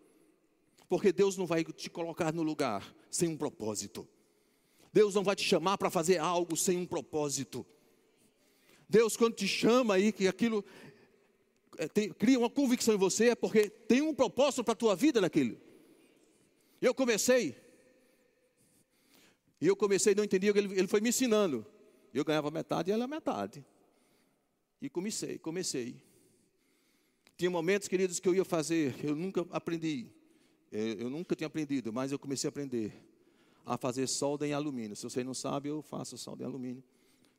Porque 0.87 1.11
Deus 1.11 1.35
não 1.35 1.45
vai 1.45 1.65
te 1.65 1.89
colocar 1.89 2.33
no 2.33 2.41
lugar 2.43 2.95
sem 3.11 3.27
um 3.27 3.35
propósito. 3.35 4.07
Deus 4.93 5.15
não 5.15 5.21
vai 5.21 5.35
te 5.35 5.43
chamar 5.43 5.77
para 5.77 5.89
fazer 5.89 6.17
algo 6.17 6.55
sem 6.55 6.77
um 6.77 6.85
propósito. 6.85 7.65
Deus, 8.87 9.17
quando 9.17 9.35
te 9.35 9.45
chama 9.45 9.95
aí, 9.95 10.13
que 10.13 10.29
aquilo 10.29 10.63
é, 11.77 11.89
tem, 11.89 12.09
cria 12.13 12.39
uma 12.39 12.49
convicção 12.49 12.93
em 12.93 12.97
você, 12.97 13.31
é 13.31 13.35
porque 13.35 13.69
tem 13.69 14.01
um 14.01 14.15
propósito 14.15 14.63
para 14.63 14.71
a 14.71 14.77
tua 14.77 14.95
vida 14.95 15.19
naquilo. 15.19 15.59
Eu 16.81 16.95
comecei, 16.95 17.57
e 19.59 19.67
eu 19.67 19.75
comecei, 19.75 20.15
não 20.15 20.23
entendia, 20.23 20.53
ele, 20.55 20.73
ele 20.79 20.87
foi 20.87 21.01
me 21.01 21.09
ensinando. 21.09 21.65
Eu 22.13 22.23
ganhava 22.23 22.49
metade 22.49 22.91
e 22.91 22.93
ela 22.93 23.07
metade. 23.07 23.65
E 24.81 24.89
comecei, 24.89 25.37
comecei. 25.37 26.08
Tinha 27.39 27.49
momentos, 27.49 27.87
queridos, 27.87 28.19
que 28.19 28.27
eu 28.27 28.35
ia 28.35 28.43
fazer, 28.43 28.93
eu 29.01 29.15
nunca 29.15 29.47
aprendi, 29.51 30.07
eu, 30.69 30.93
eu 30.95 31.09
nunca 31.09 31.37
tinha 31.37 31.47
aprendido, 31.47 31.93
mas 31.93 32.11
eu 32.11 32.19
comecei 32.19 32.49
a 32.49 32.49
aprender 32.49 32.93
a 33.65 33.77
fazer 33.77 34.07
solda 34.07 34.45
em 34.45 34.51
alumínio. 34.51 34.93
Se 34.93 35.03
você 35.03 35.23
não 35.23 35.33
sabe, 35.33 35.69
eu 35.69 35.81
faço 35.81 36.17
solda 36.17 36.43
em 36.43 36.45
alumínio. 36.45 36.83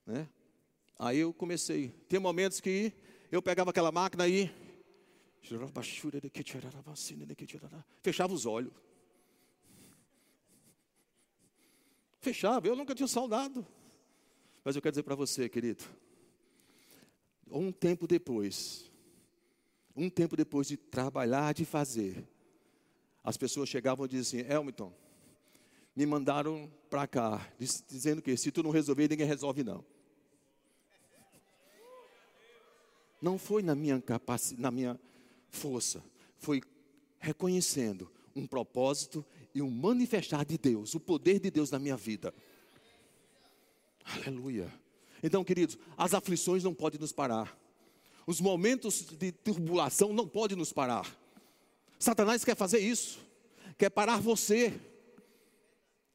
Né? 0.07 0.26
Aí 0.99 1.19
eu 1.19 1.35
comecei. 1.35 1.90
Tem 2.09 2.19
momentos 2.19 2.62
que 2.62 2.95
eu 3.30 3.42
pegava 3.42 3.69
aquela 3.69 3.92
máquina 3.92 4.25
aí, 4.25 4.50
fechava 8.00 8.33
os 8.33 8.47
olhos. 8.47 8.73
Fechava, 12.21 12.66
eu 12.66 12.75
nunca 12.75 12.95
tinha 12.95 13.07
saudado. 13.07 13.66
Mas 14.64 14.76
eu 14.76 14.80
quero 14.80 14.92
dizer 14.92 15.02
para 15.02 15.14
você, 15.14 15.47
querido, 15.47 15.85
um 17.50 17.71
tempo 17.71 18.07
depois, 18.07 18.89
um 20.00 20.09
tempo 20.09 20.35
depois 20.35 20.66
de 20.66 20.78
trabalhar, 20.78 21.52
de 21.52 21.66
fazer, 21.66 22.26
as 23.23 23.37
pessoas 23.37 23.69
chegavam 23.69 24.07
e 24.07 24.09
diziam 24.09 24.40
assim, 24.40 24.52
Elmiton, 24.52 24.92
me 25.95 26.07
mandaram 26.07 26.71
para 26.88 27.07
cá, 27.07 27.52
dizendo 27.87 28.23
que 28.23 28.35
se 28.37 28.50
tu 28.50 28.62
não 28.62 28.71
resolver, 28.71 29.09
ninguém 29.09 29.26
resolve 29.26 29.62
não. 29.62 29.85
Não 33.21 33.38
foi 33.38 33.62
na 33.62 33.75
minha 33.75 34.00
capacidade, 34.00 34.62
na 34.62 34.71
minha 34.71 34.99
força, 35.50 36.02
foi 36.38 36.62
reconhecendo 37.19 38.11
um 38.35 38.47
propósito 38.47 39.23
e 39.54 39.61
um 39.61 39.71
manifestar 39.71 40.47
de 40.47 40.57
Deus, 40.57 40.95
o 40.95 41.00
poder 41.00 41.38
de 41.38 41.50
Deus 41.50 41.71
na 41.71 41.78
minha 41.78 41.97
vida. 41.97 42.33
Aleluia. 44.02 44.73
Então, 45.23 45.45
queridos, 45.45 45.76
as 45.99 46.14
aflições 46.14 46.64
não 46.64 46.73
podem 46.73 46.99
nos 46.99 47.12
parar. 47.12 47.60
Os 48.26 48.40
momentos 48.40 49.06
de 49.18 49.32
turbulação 49.32 50.12
não 50.12 50.28
podem 50.28 50.56
nos 50.56 50.72
parar. 50.72 51.18
Satanás 51.98 52.44
quer 52.44 52.56
fazer 52.56 52.78
isso, 52.78 53.18
quer 53.76 53.90
parar 53.90 54.20
você. 54.20 54.80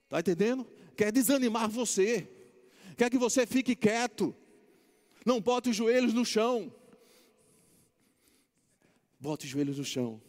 Está 0.06 0.20
entendendo? 0.20 0.68
Quer 0.96 1.12
desanimar 1.12 1.70
você. 1.70 2.28
Quer 2.96 3.10
que 3.10 3.18
você 3.18 3.46
fique 3.46 3.76
quieto. 3.76 4.34
Não 5.26 5.42
bote 5.42 5.70
os 5.70 5.76
joelhos 5.76 6.14
no 6.14 6.24
chão. 6.24 6.74
Bote 9.20 9.46
os 9.46 9.52
joelhos 9.52 9.78
no 9.78 9.84
chão. 9.84 10.22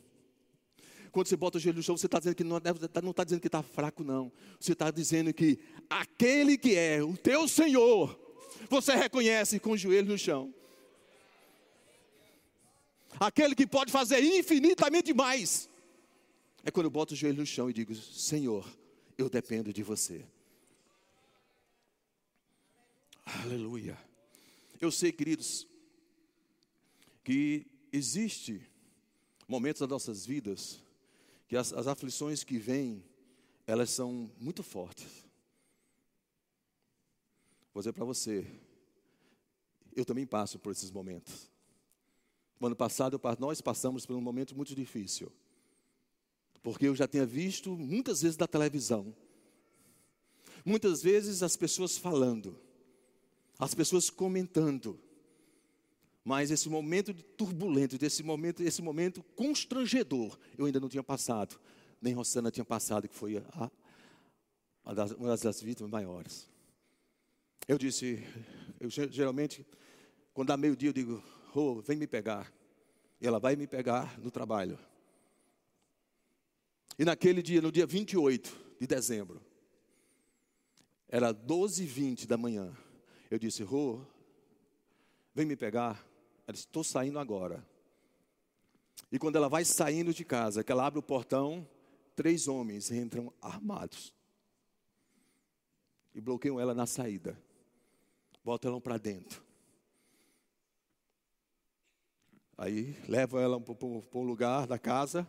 Quando 1.12 1.28
você 1.28 1.36
bota 1.36 1.58
o 1.58 1.60
joelho 1.60 1.76
no 1.76 1.82
chão, 1.82 1.96
você 1.96 2.06
está 2.06 2.18
dizendo 2.18 2.34
que 2.34 2.44
não 2.44 2.56
está 2.56 3.24
dizendo 3.24 3.40
que 3.40 3.48
está 3.48 3.62
fraco, 3.62 4.02
não. 4.02 4.32
Você 4.58 4.72
está 4.72 4.90
dizendo 4.90 5.32
que 5.32 5.58
aquele 5.88 6.58
que 6.58 6.74
é 6.74 7.02
o 7.02 7.16
teu 7.16 7.46
Senhor, 7.46 8.18
você 8.68 8.94
reconhece 8.94 9.60
com 9.60 9.70
o 9.70 9.76
joelho 9.78 10.08
no 10.08 10.18
chão. 10.18 10.52
Aquele 13.18 13.54
que 13.54 13.66
pode 13.66 13.90
fazer 13.90 14.20
infinitamente 14.20 15.12
mais. 15.14 15.68
É 16.64 16.70
quando 16.70 16.86
eu 16.86 16.90
boto 16.90 17.14
o 17.14 17.16
joelho 17.16 17.38
no 17.38 17.46
chão 17.46 17.70
e 17.70 17.72
digo: 17.72 17.94
Senhor, 17.94 18.68
eu 19.16 19.28
dependo 19.28 19.72
de 19.72 19.82
você. 19.82 20.24
Aleluia. 23.24 23.98
Eu 24.80 24.90
sei, 24.90 25.10
queridos, 25.10 25.66
que 27.24 27.66
existe 27.92 28.62
momentos 29.48 29.80
das 29.80 29.88
nossas 29.88 30.26
vidas 30.26 30.82
que 31.48 31.56
as, 31.56 31.72
as 31.72 31.86
aflições 31.86 32.44
que 32.44 32.58
vêm, 32.58 33.04
elas 33.66 33.90
são 33.90 34.30
muito 34.38 34.62
fortes. 34.62 35.24
Vou 37.72 37.80
dizer 37.80 37.92
para 37.92 38.04
você, 38.04 38.46
eu 39.94 40.04
também 40.04 40.26
passo 40.26 40.58
por 40.58 40.72
esses 40.72 40.90
momentos. 40.90 41.50
No 42.58 42.68
ano 42.68 42.76
passado, 42.76 43.20
nós 43.38 43.60
passamos 43.60 44.06
por 44.06 44.16
um 44.16 44.20
momento 44.20 44.56
muito 44.56 44.74
difícil. 44.74 45.32
Porque 46.62 46.86
eu 46.86 46.96
já 46.96 47.06
tinha 47.06 47.26
visto 47.26 47.76
muitas 47.76 48.22
vezes 48.22 48.36
da 48.36 48.46
televisão. 48.46 49.14
Muitas 50.64 51.02
vezes 51.02 51.42
as 51.42 51.56
pessoas 51.56 51.96
falando, 51.96 52.58
as 53.58 53.74
pessoas 53.74 54.10
comentando. 54.10 54.98
Mas 56.24 56.50
esse 56.50 56.68
momento 56.68 57.14
turbulento, 57.14 57.96
desse 57.96 58.22
momento, 58.24 58.62
esse 58.62 58.82
momento 58.82 59.22
constrangedor, 59.36 60.36
eu 60.58 60.64
ainda 60.66 60.80
não 60.80 60.88
tinha 60.88 61.04
passado. 61.04 61.56
Nem 62.02 62.14
Rosana 62.14 62.50
tinha 62.50 62.64
passado, 62.64 63.06
que 63.06 63.14
foi 63.14 63.36
a, 63.36 63.70
a 64.84 64.94
das, 64.94 65.12
uma 65.12 65.36
das 65.36 65.62
vítimas 65.62 65.90
maiores. 65.90 66.48
Eu 67.68 67.78
disse, 67.78 68.24
eu 68.80 68.90
geralmente, 68.90 69.64
quando 70.34 70.48
dá 70.48 70.56
meio-dia, 70.56 70.88
eu 70.88 70.92
digo, 70.92 71.22
oh, 71.56 71.80
vem 71.80 71.96
me 71.96 72.06
pegar. 72.06 72.52
Ela 73.20 73.38
vai 73.38 73.56
me 73.56 73.66
pegar 73.66 74.18
no 74.18 74.30
trabalho. 74.30 74.78
E 76.98 77.04
naquele 77.04 77.42
dia, 77.42 77.60
no 77.60 77.72
dia 77.72 77.86
28 77.86 78.76
de 78.80 78.86
dezembro, 78.86 79.40
era 81.08 81.32
12 81.32 81.82
e 81.82 81.86
20 81.86 82.26
da 82.26 82.36
manhã. 82.36 82.76
Eu 83.30 83.38
disse, 83.38 83.62
Rô, 83.62 84.00
vem 85.34 85.46
me 85.46 85.56
pegar. 85.56 86.04
Ela 86.46 86.52
disse, 86.52 86.66
estou 86.66 86.84
saindo 86.84 87.18
agora. 87.18 87.66
E 89.10 89.18
quando 89.18 89.36
ela 89.36 89.48
vai 89.48 89.64
saindo 89.64 90.12
de 90.12 90.24
casa, 90.24 90.64
que 90.64 90.72
ela 90.72 90.86
abre 90.86 90.98
o 90.98 91.02
portão, 91.02 91.68
três 92.14 92.48
homens 92.48 92.90
entram 92.90 93.32
armados. 93.40 94.12
E 96.14 96.20
bloqueiam 96.20 96.58
ela 96.58 96.74
na 96.74 96.86
saída. 96.86 97.38
Botam 98.42 98.72
ela 98.72 98.80
para 98.80 98.96
dentro. 98.96 99.45
Aí 102.56 102.96
levam 103.08 103.40
ela 103.40 103.60
para 103.60 103.86
um 104.18 104.24
lugar 104.24 104.66
da 104.66 104.78
casa 104.78 105.28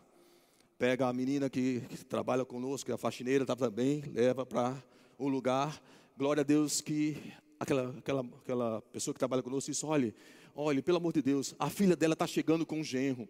pega 0.78 1.08
a 1.08 1.12
menina 1.12 1.50
que, 1.50 1.80
que 1.80 2.04
trabalha 2.04 2.44
conosco, 2.44 2.86
que 2.86 2.92
é 2.92 2.94
a 2.94 2.98
faxineira, 2.98 3.42
está 3.42 3.56
também, 3.56 4.00
leva 4.12 4.46
para 4.46 4.80
um 5.18 5.26
lugar. 5.26 5.82
Glória 6.16 6.42
a 6.42 6.44
Deus 6.44 6.80
que 6.80 7.20
aquela, 7.58 7.90
aquela, 7.98 8.20
aquela 8.20 8.82
pessoa 8.82 9.12
que 9.12 9.18
trabalha 9.18 9.42
conosco 9.42 9.72
disse: 9.72 9.84
olhe, 9.84 10.14
olhe, 10.54 10.80
pelo 10.80 10.98
amor 10.98 11.12
de 11.12 11.20
Deus, 11.20 11.54
a 11.58 11.68
filha 11.68 11.96
dela 11.96 12.12
está 12.12 12.26
chegando 12.26 12.64
com 12.64 12.78
um 12.78 12.84
genro. 12.84 13.28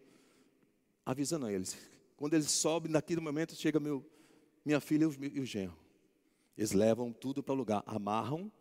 Avisando 1.06 1.46
a 1.46 1.52
eles. 1.52 1.78
Quando 2.18 2.34
eles 2.34 2.50
sobem, 2.50 2.92
naquele 2.92 3.20
momento 3.20 3.54
chega 3.54 3.80
meu, 3.80 4.04
minha 4.62 4.78
filha 4.78 5.04
e 5.04 5.06
o, 5.06 5.42
o 5.42 5.46
genro. 5.46 5.76
Eles 6.54 6.72
levam 6.72 7.12
tudo 7.12 7.42
para 7.42 7.54
o 7.54 7.56
lugar, 7.56 7.82
amarram 7.86 8.52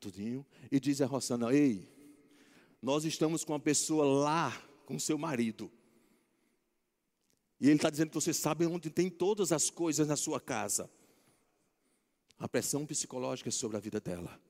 tudinho 0.00 0.44
e 0.72 0.80
dizem 0.80 1.06
a 1.06 1.08
Rossana: 1.08 1.54
Ei, 1.54 1.88
nós 2.86 3.04
estamos 3.04 3.42
com 3.44 3.52
uma 3.52 3.58
pessoa 3.58 4.04
lá 4.04 4.64
com 4.84 4.96
seu 4.96 5.18
marido. 5.18 5.68
E 7.60 7.66
ele 7.66 7.74
está 7.74 7.90
dizendo 7.90 8.10
que 8.10 8.14
você 8.14 8.32
sabe 8.32 8.64
onde 8.64 8.90
tem 8.90 9.10
todas 9.10 9.50
as 9.50 9.68
coisas 9.68 10.06
na 10.06 10.14
sua 10.14 10.40
casa. 10.40 10.88
A 12.38 12.46
pressão 12.46 12.86
psicológica 12.86 13.50
sobre 13.50 13.76
a 13.76 13.80
vida 13.80 13.98
dela. 13.98 14.40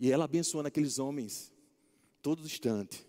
E 0.00 0.10
ela 0.10 0.24
abençoando 0.24 0.68
aqueles 0.68 0.98
homens, 0.98 1.52
todo 2.22 2.42
instante. 2.46 3.06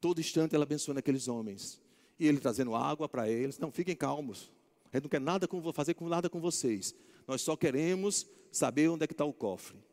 Todo 0.00 0.18
instante 0.18 0.54
ela 0.54 0.64
abençoando 0.64 1.00
aqueles 1.00 1.28
homens. 1.28 1.78
E 2.18 2.26
ele 2.26 2.40
trazendo 2.40 2.74
água 2.74 3.06
para 3.10 3.28
eles. 3.28 3.58
Não, 3.58 3.70
fiquem 3.70 3.94
calmos. 3.94 4.50
A 4.90 4.96
gente 4.96 5.02
não 5.02 5.10
quer 5.10 5.20
nada 5.20 5.46
com, 5.46 5.70
fazer 5.70 5.92
com 5.92 6.08
nada 6.08 6.30
com 6.30 6.40
vocês. 6.40 6.94
Nós 7.26 7.42
só 7.42 7.54
queremos 7.58 8.26
saber 8.50 8.88
onde 8.88 9.04
é 9.04 9.06
que 9.06 9.12
está 9.12 9.26
o 9.26 9.34
cofre. 9.34 9.86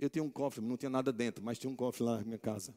Eu 0.00 0.08
tinha 0.08 0.24
um 0.24 0.30
cofre, 0.30 0.64
não 0.64 0.76
tinha 0.78 0.88
nada 0.88 1.12
dentro, 1.12 1.44
mas 1.44 1.58
tinha 1.58 1.70
um 1.70 1.76
cofre 1.76 2.02
lá 2.02 2.16
na 2.16 2.24
minha 2.24 2.38
casa. 2.38 2.74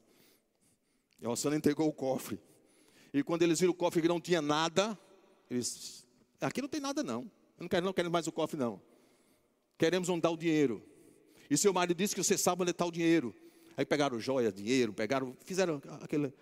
E 1.22 1.26
a 1.26 1.36
senhora 1.36 1.58
entregou 1.58 1.88
o 1.88 1.94
cofre. 1.94 2.38
E 3.14 3.24
quando 3.24 3.44
eles 3.44 3.62
viram 3.62 3.72
o 3.72 3.76
cofre 3.76 4.02
que 4.02 4.08
não 4.10 4.20
tinha 4.20 4.42
nada, 4.42 5.00
eles, 5.50 6.06
aqui 6.42 6.62
não 6.62 6.68
tem 6.68 6.82
nada 6.82 7.02
não. 7.02 7.22
Eu 7.58 7.62
não 7.62 7.68
quero, 7.70 7.86
não 7.86 7.94
quero 7.94 8.12
mais 8.12 8.28
o 8.28 8.32
cofre 8.32 8.60
não. 8.60 8.82
Queremos 9.78 10.10
onde 10.10 10.28
o 10.28 10.36
dinheiro. 10.36 10.84
E 11.50 11.58
seu 11.58 11.72
marido 11.72 11.96
disse 11.96 12.14
que 12.14 12.22
você 12.22 12.38
sabe 12.38 12.62
onde 12.64 12.72
está 12.72 12.86
o 12.86 12.92
dinheiro. 12.92 13.34
Aí 13.78 13.86
pegaram 13.86 14.20
joia, 14.20 14.52
dinheiro, 14.52 14.94
pegaram, 14.94 15.36
fizeram 15.46 15.82
aquele. 16.02 16.34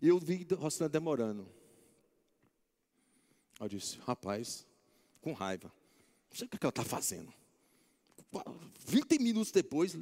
E 0.00 0.08
eu 0.08 0.18
vi 0.18 0.46
Rosana 0.54 0.88
demorando. 0.88 1.48
Eu 3.60 3.68
disse, 3.68 3.98
rapaz, 4.00 4.66
com 5.20 5.32
raiva. 5.32 5.72
Não 6.30 6.36
sei 6.36 6.46
o 6.46 6.50
que, 6.50 6.56
é 6.56 6.58
que 6.58 6.66
ela 6.66 6.70
está 6.70 6.84
fazendo. 6.84 7.32
20 8.86 9.18
minutos 9.18 9.52
depois 9.52 9.96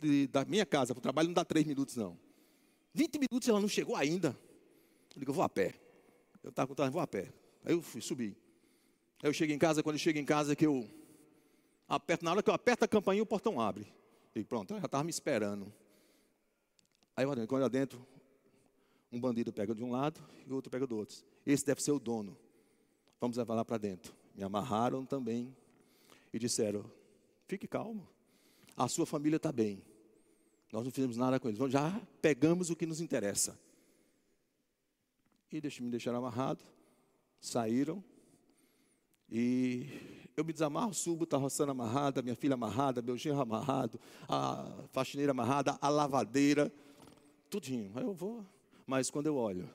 de, 0.00 0.26
da 0.26 0.44
minha 0.44 0.66
casa 0.66 0.94
para 0.94 0.98
o 0.98 1.02
trabalho 1.02 1.28
não 1.28 1.34
dá 1.34 1.44
3 1.44 1.66
minutos, 1.66 1.96
não. 1.96 2.18
20 2.92 3.18
minutos 3.18 3.48
ela 3.48 3.60
não 3.60 3.68
chegou 3.68 3.94
ainda. 3.94 4.36
Eu 5.14 5.20
digo, 5.20 5.30
eu 5.30 5.34
vou 5.34 5.44
a 5.44 5.48
pé. 5.48 5.74
Eu 6.42 6.50
estava 6.50 6.66
com 6.66 6.72
vontade, 6.72 6.90
vou 6.90 7.00
a 7.00 7.06
pé. 7.06 7.32
Aí 7.64 7.72
eu 7.72 7.82
fui, 7.82 8.00
subi. 8.00 8.36
Aí 9.22 9.28
eu 9.28 9.32
chego 9.32 9.52
em 9.52 9.58
casa, 9.58 9.82
quando 9.82 9.96
eu 9.96 10.00
chego 10.00 10.18
em 10.18 10.24
casa, 10.24 10.54
que 10.54 10.66
eu 10.66 10.88
aperto, 11.88 12.24
na 12.24 12.32
hora 12.32 12.42
que 12.42 12.50
eu 12.50 12.54
aperto 12.54 12.84
a 12.84 12.88
campainha, 12.88 13.22
o 13.22 13.26
portão 13.26 13.60
abre. 13.60 13.86
E 14.34 14.44
pronto, 14.44 14.74
eu 14.74 14.78
já 14.78 14.86
estava 14.86 15.04
me 15.04 15.10
esperando. 15.10 15.72
Aí 17.16 17.24
eu 17.24 17.46
quando 17.48 17.62
eu 17.62 17.68
dentro, 17.68 18.06
um 19.10 19.20
bandido 19.20 19.52
pega 19.52 19.74
de 19.74 19.82
um 19.82 19.90
lado 19.90 20.20
e 20.46 20.52
o 20.52 20.54
outro 20.54 20.70
pega 20.70 20.86
do 20.86 20.96
outro. 20.96 21.16
Esse 21.46 21.64
deve 21.64 21.82
ser 21.82 21.92
o 21.92 21.98
dono. 21.98 22.36
Vamos 23.20 23.36
levar 23.36 23.54
lá 23.54 23.64
para 23.64 23.78
dentro. 23.78 24.14
Me 24.34 24.44
amarraram 24.44 25.06
também 25.06 25.56
e 26.32 26.38
disseram: 26.38 26.84
fique 27.46 27.66
calmo, 27.66 28.08
a 28.76 28.88
sua 28.88 29.06
família 29.06 29.36
está 29.36 29.50
bem. 29.50 29.82
Nós 30.72 30.84
não 30.84 30.90
fizemos 30.90 31.16
nada 31.16 31.40
com 31.40 31.48
eles. 31.48 31.58
Já 31.70 32.00
pegamos 32.20 32.70
o 32.70 32.76
que 32.76 32.86
nos 32.86 33.00
interessa. 33.00 33.58
E 35.50 35.80
me 35.80 35.90
deixaram 35.90 36.18
amarrado, 36.18 36.62
saíram. 37.40 38.04
E 39.30 39.86
eu 40.36 40.44
me 40.44 40.52
desamarro, 40.52 40.92
subo, 40.92 41.24
está 41.24 41.36
roçando 41.36 41.70
amarrada, 41.72 42.20
minha 42.20 42.36
filha 42.36 42.54
amarrada, 42.54 43.00
meu 43.00 43.16
genro 43.16 43.40
amarrado, 43.40 43.98
a 44.28 44.84
faxineira 44.92 45.32
amarrada, 45.32 45.78
a 45.80 45.88
lavadeira, 45.88 46.72
tudinho. 47.48 47.90
Aí 47.94 48.04
eu 48.04 48.12
vou, 48.12 48.44
mas 48.86 49.10
quando 49.10 49.26
eu 49.26 49.36
olho, 49.36 49.68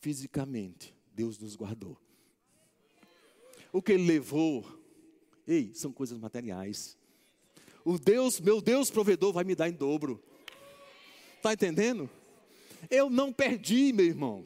fisicamente, 0.00 0.94
Deus 1.12 1.38
nos 1.38 1.54
guardou. 1.54 1.96
O 3.72 3.82
que 3.82 3.92
ele 3.92 4.06
levou, 4.06 4.64
ei, 5.46 5.72
são 5.74 5.92
coisas 5.92 6.18
materiais. 6.18 6.96
O 7.84 7.98
Deus, 7.98 8.40
meu 8.40 8.60
Deus 8.60 8.90
provedor, 8.90 9.32
vai 9.32 9.44
me 9.44 9.54
dar 9.54 9.68
em 9.68 9.72
dobro. 9.72 10.22
Está 11.36 11.52
entendendo? 11.52 12.08
Eu 12.88 13.10
não 13.10 13.32
perdi, 13.32 13.92
meu 13.92 14.06
irmão. 14.06 14.44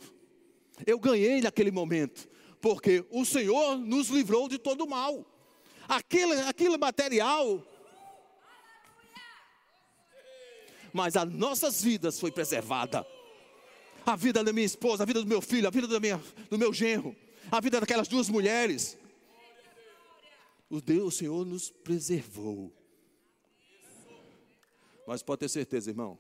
Eu 0.87 0.99
ganhei 0.99 1.41
naquele 1.41 1.71
momento. 1.71 2.29
Porque 2.61 3.05
o 3.11 3.25
Senhor 3.25 3.77
nos 3.77 4.09
livrou 4.09 4.49
de 4.49 4.59
todo 4.59 4.87
mal. 4.87 5.25
Aquele, 5.89 6.33
aquele 6.41 6.77
material. 6.77 7.63
Mas 10.93 11.17
as 11.17 11.31
nossas 11.31 11.83
vidas 11.83 12.19
foi 12.19 12.31
preservada. 12.31 13.07
A 14.05 14.17
vida 14.17 14.43
da 14.43 14.53
minha 14.53 14.65
esposa, 14.65 15.03
a 15.03 15.07
vida 15.07 15.21
do 15.21 15.27
meu 15.27 15.43
filho, 15.43 15.69
a 15.69 15.71
vida 15.71 15.87
da 15.87 16.01
minha, 16.01 16.21
do 16.49 16.59
meu 16.59 16.73
genro, 16.73 17.15
a 17.51 17.61
vida 17.61 17.81
daquelas 17.81 18.09
duas 18.09 18.29
mulheres. 18.29 18.97
O 20.69 20.81
Deus, 20.81 21.15
o 21.15 21.17
Senhor 21.19 21.45
nos 21.45 21.71
preservou. 21.71 22.73
Mas 25.07 25.23
pode 25.23 25.41
ter 25.41 25.49
certeza, 25.49 25.91
irmão, 25.91 26.19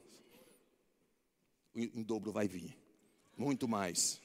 em 1.74 2.02
dobro 2.02 2.30
vai 2.30 2.46
vir. 2.46 2.76
Muito 3.36 3.66
mais. 3.66 4.20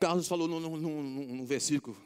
Carlos 0.00 0.28
falou 0.28 0.48
num, 0.48 1.44
versículo 1.44 1.96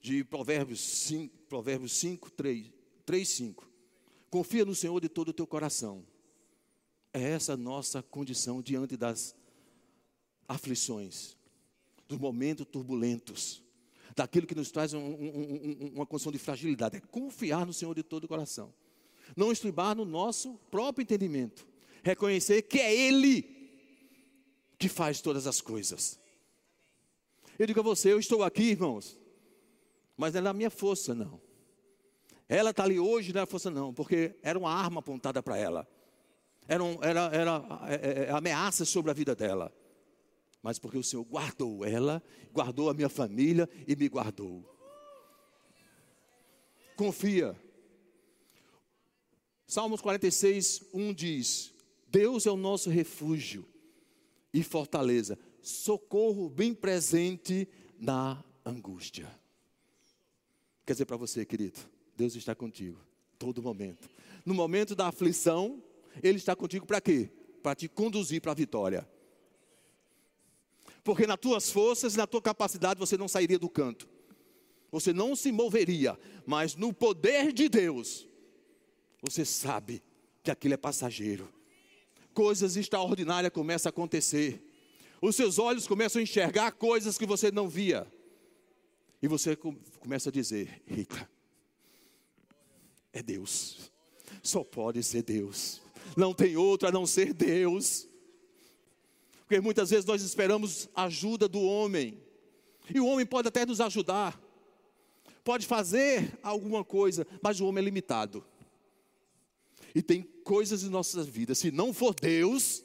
de 0.00 0.22
Provérbios 0.24 0.80
5, 0.80 1.36
Provérbios 1.48 1.92
5 1.98 2.30
3, 2.30 2.70
3, 3.04 3.28
5. 3.28 3.70
Confia 4.30 4.64
no 4.64 4.74
Senhor 4.74 5.00
de 5.00 5.08
todo 5.08 5.30
o 5.30 5.32
teu 5.32 5.46
coração. 5.46 6.06
É 7.12 7.20
essa 7.20 7.56
nossa 7.56 8.02
condição 8.02 8.62
diante 8.62 8.96
das 8.96 9.34
aflições, 10.46 11.36
dos 12.06 12.18
momentos 12.18 12.66
turbulentos, 12.66 13.62
daquilo 14.16 14.46
que 14.46 14.54
nos 14.54 14.70
traz 14.70 14.92
um, 14.94 15.00
um, 15.00 15.92
uma 15.94 16.06
condição 16.06 16.32
de 16.32 16.38
fragilidade. 16.38 16.96
É 16.96 17.00
confiar 17.00 17.66
no 17.66 17.72
Senhor 17.72 17.94
de 17.94 18.02
todo 18.02 18.24
o 18.24 18.28
coração 18.28 18.72
não 19.36 19.52
estribar 19.52 19.94
no 19.94 20.04
nosso 20.04 20.54
próprio 20.70 21.02
entendimento, 21.02 21.66
reconhecer 22.02 22.62
que 22.62 22.78
é 22.78 22.94
Ele 22.94 23.58
que 24.78 24.88
faz 24.88 25.20
todas 25.20 25.46
as 25.46 25.60
coisas. 25.60 26.18
Eu 27.58 27.66
digo 27.66 27.80
a 27.80 27.82
você, 27.82 28.12
eu 28.12 28.18
estou 28.18 28.42
aqui, 28.42 28.70
irmãos, 28.70 29.18
mas 30.16 30.32
não 30.32 30.40
é 30.40 30.42
na 30.42 30.52
minha 30.52 30.70
força, 30.70 31.14
não. 31.14 31.40
Ela 32.48 32.70
está 32.70 32.82
ali 32.82 32.98
hoje, 32.98 33.32
não 33.32 33.42
é 33.42 33.46
força, 33.46 33.70
não, 33.70 33.92
porque 33.92 34.34
era 34.42 34.58
uma 34.58 34.72
arma 34.72 35.00
apontada 35.00 35.42
para 35.42 35.56
ela, 35.56 35.86
era, 36.66 36.82
um, 36.82 36.98
era, 37.02 37.30
era 37.32 37.62
é, 37.88 37.94
é, 37.94 38.24
é, 38.24 38.30
ameaça 38.30 38.84
sobre 38.84 39.10
a 39.10 39.14
vida 39.14 39.34
dela, 39.34 39.72
mas 40.62 40.78
porque 40.78 40.98
o 40.98 41.02
Senhor 41.02 41.24
guardou 41.24 41.84
ela, 41.84 42.22
guardou 42.52 42.90
a 42.90 42.94
minha 42.94 43.08
família 43.08 43.68
e 43.86 43.96
me 43.96 44.08
guardou. 44.08 44.64
Confia. 46.96 47.56
Salmos 49.66 50.00
46, 50.00 50.82
1 50.92 51.14
diz: 51.14 51.72
Deus 52.08 52.44
é 52.44 52.50
o 52.50 52.56
nosso 52.56 52.90
refúgio 52.90 53.66
e 54.52 54.62
fortaleza, 54.62 55.38
socorro 55.62 56.48
bem 56.50 56.74
presente 56.74 57.68
na 57.98 58.44
angústia. 58.64 59.30
Quer 60.84 60.92
dizer 60.92 61.04
para 61.06 61.16
você, 61.16 61.46
querido, 61.46 61.78
Deus 62.16 62.34
está 62.34 62.54
contigo 62.54 62.98
todo 63.38 63.62
momento. 63.62 64.10
No 64.44 64.52
momento 64.52 64.94
da 64.94 65.06
aflição, 65.06 65.82
Ele 66.22 66.36
está 66.36 66.56
contigo 66.56 66.84
para 66.84 67.00
quê? 67.00 67.30
Para 67.62 67.74
te 67.74 67.88
conduzir 67.88 68.40
para 68.40 68.52
a 68.52 68.54
vitória. 68.54 69.08
Porque 71.02 71.26
nas 71.26 71.38
tuas 71.38 71.70
forças, 71.70 72.14
na 72.14 72.26
tua 72.26 72.42
capacidade, 72.42 72.98
você 72.98 73.16
não 73.16 73.28
sairia 73.28 73.58
do 73.58 73.68
canto. 73.68 74.08
Você 74.90 75.12
não 75.12 75.36
se 75.36 75.52
moveria, 75.52 76.18
mas 76.44 76.74
no 76.74 76.92
poder 76.92 77.52
de 77.52 77.68
Deus, 77.68 78.26
você 79.22 79.44
sabe 79.44 80.02
que 80.42 80.50
aquilo 80.50 80.74
é 80.74 80.76
passageiro. 80.76 81.48
Coisas 82.34 82.76
extraordinárias 82.76 83.52
começam 83.52 83.88
a 83.88 83.90
acontecer. 83.90 84.64
Os 85.22 85.36
seus 85.36 85.58
olhos 85.58 85.86
começam 85.86 86.18
a 86.18 86.22
enxergar 86.22 86.72
coisas 86.72 87.18
que 87.18 87.26
você 87.26 87.50
não 87.50 87.68
via. 87.68 88.10
E 89.22 89.28
você 89.28 89.54
começa 89.54 90.30
a 90.30 90.32
dizer: 90.32 90.82
Eita, 90.86 91.28
é 93.12 93.22
Deus. 93.22 93.92
Só 94.42 94.64
pode 94.64 95.02
ser 95.02 95.22
Deus. 95.22 95.80
Não 96.16 96.32
tem 96.32 96.56
outro 96.56 96.88
a 96.88 96.92
não 96.92 97.06
ser 97.06 97.32
Deus. 97.32 98.08
Porque 99.50 99.60
muitas 99.60 99.90
vezes 99.90 100.04
nós 100.04 100.22
esperamos 100.22 100.88
ajuda 100.94 101.48
do 101.48 101.60
homem. 101.60 102.22
E 102.94 103.00
o 103.00 103.06
homem 103.06 103.26
pode 103.26 103.48
até 103.48 103.66
nos 103.66 103.80
ajudar. 103.80 104.40
Pode 105.42 105.66
fazer 105.66 106.38
alguma 106.40 106.84
coisa, 106.84 107.26
mas 107.42 107.58
o 107.58 107.66
homem 107.66 107.82
é 107.82 107.84
limitado. 107.86 108.46
E 109.92 110.00
tem 110.02 110.22
coisas 110.22 110.84
em 110.84 110.88
nossas 110.88 111.26
vidas, 111.26 111.58
se 111.58 111.72
não 111.72 111.92
for 111.92 112.14
Deus, 112.14 112.84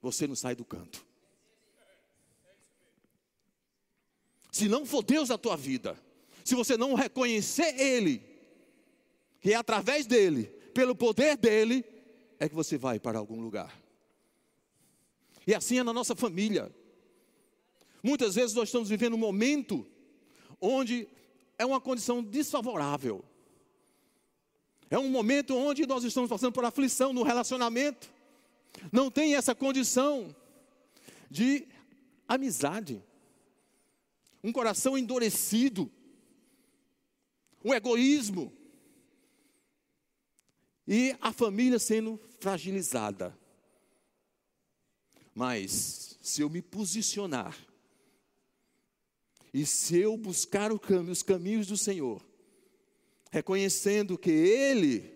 você 0.00 0.26
não 0.26 0.34
sai 0.34 0.56
do 0.56 0.64
canto. 0.64 1.04
Se 4.50 4.70
não 4.70 4.86
for 4.86 5.02
Deus 5.02 5.28
na 5.28 5.36
tua 5.36 5.54
vida, 5.54 6.02
se 6.42 6.54
você 6.54 6.78
não 6.78 6.94
reconhecer 6.94 7.78
Ele, 7.78 8.22
que 9.38 9.52
é 9.52 9.56
através 9.56 10.06
dEle, 10.06 10.44
pelo 10.72 10.96
poder 10.96 11.36
dEle, 11.36 11.84
é 12.40 12.48
que 12.48 12.54
você 12.54 12.78
vai 12.78 12.98
para 12.98 13.18
algum 13.18 13.42
lugar. 13.42 13.81
E 15.46 15.54
assim 15.54 15.78
é 15.78 15.82
na 15.82 15.92
nossa 15.92 16.14
família. 16.14 16.74
Muitas 18.02 18.34
vezes 18.34 18.54
nós 18.54 18.68
estamos 18.68 18.88
vivendo 18.88 19.14
um 19.14 19.18
momento 19.18 19.86
onde 20.60 21.08
é 21.58 21.64
uma 21.64 21.80
condição 21.80 22.22
desfavorável. 22.22 23.24
É 24.90 24.98
um 24.98 25.08
momento 25.08 25.56
onde 25.56 25.86
nós 25.86 26.04
estamos 26.04 26.28
passando 26.28 26.52
por 26.52 26.64
aflição 26.64 27.12
no 27.12 27.22
relacionamento. 27.22 28.10
Não 28.90 29.10
tem 29.10 29.34
essa 29.34 29.54
condição 29.54 30.34
de 31.30 31.66
amizade. 32.28 33.02
Um 34.42 34.52
coração 34.52 34.98
endurecido. 34.98 35.90
Um 37.64 37.72
egoísmo. 37.72 38.52
E 40.86 41.16
a 41.20 41.32
família 41.32 41.78
sendo 41.78 42.20
fragilizada. 42.40 43.38
Mas, 45.34 46.18
se 46.20 46.42
eu 46.42 46.50
me 46.50 46.60
posicionar, 46.60 47.56
e 49.52 49.66
se 49.66 49.98
eu 49.98 50.16
buscar 50.16 50.70
os 50.72 51.22
caminhos 51.22 51.66
do 51.66 51.76
Senhor, 51.76 52.24
reconhecendo 53.30 54.16
que 54.16 54.30
Ele 54.30 55.12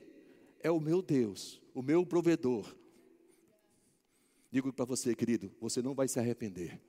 é 0.60 0.70
o 0.70 0.80
meu 0.80 1.00
Deus, 1.00 1.60
o 1.74 1.82
meu 1.82 2.04
provedor. 2.04 2.76
Digo 4.50 4.72
para 4.72 4.84
você, 4.84 5.14
querido, 5.14 5.54
você 5.60 5.80
não 5.80 5.94
vai 5.94 6.08
se 6.08 6.18
arrepender. 6.18 6.80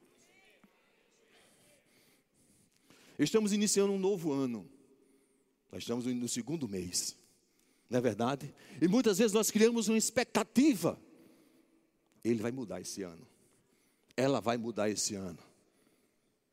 Estamos 3.18 3.52
iniciando 3.52 3.94
um 3.94 4.00
novo 4.00 4.32
ano. 4.32 4.70
Nós 5.72 5.84
estamos 5.84 6.06
no 6.06 6.28
segundo 6.28 6.68
mês. 6.68 7.18
Não 7.90 7.98
é 7.98 8.02
verdade? 8.02 8.54
E 8.82 8.88
muitas 8.88 9.18
vezes 9.18 9.34
nós 9.34 9.50
criamos 9.50 9.88
uma 9.88 9.98
expectativa. 9.98 11.00
Ele 12.28 12.42
vai 12.42 12.52
mudar 12.52 12.82
esse 12.82 13.04
ano. 13.04 13.26
Ela 14.16 14.42
vai 14.42 14.58
mudar 14.58 14.90
esse 14.90 15.16
ano. 15.16 15.40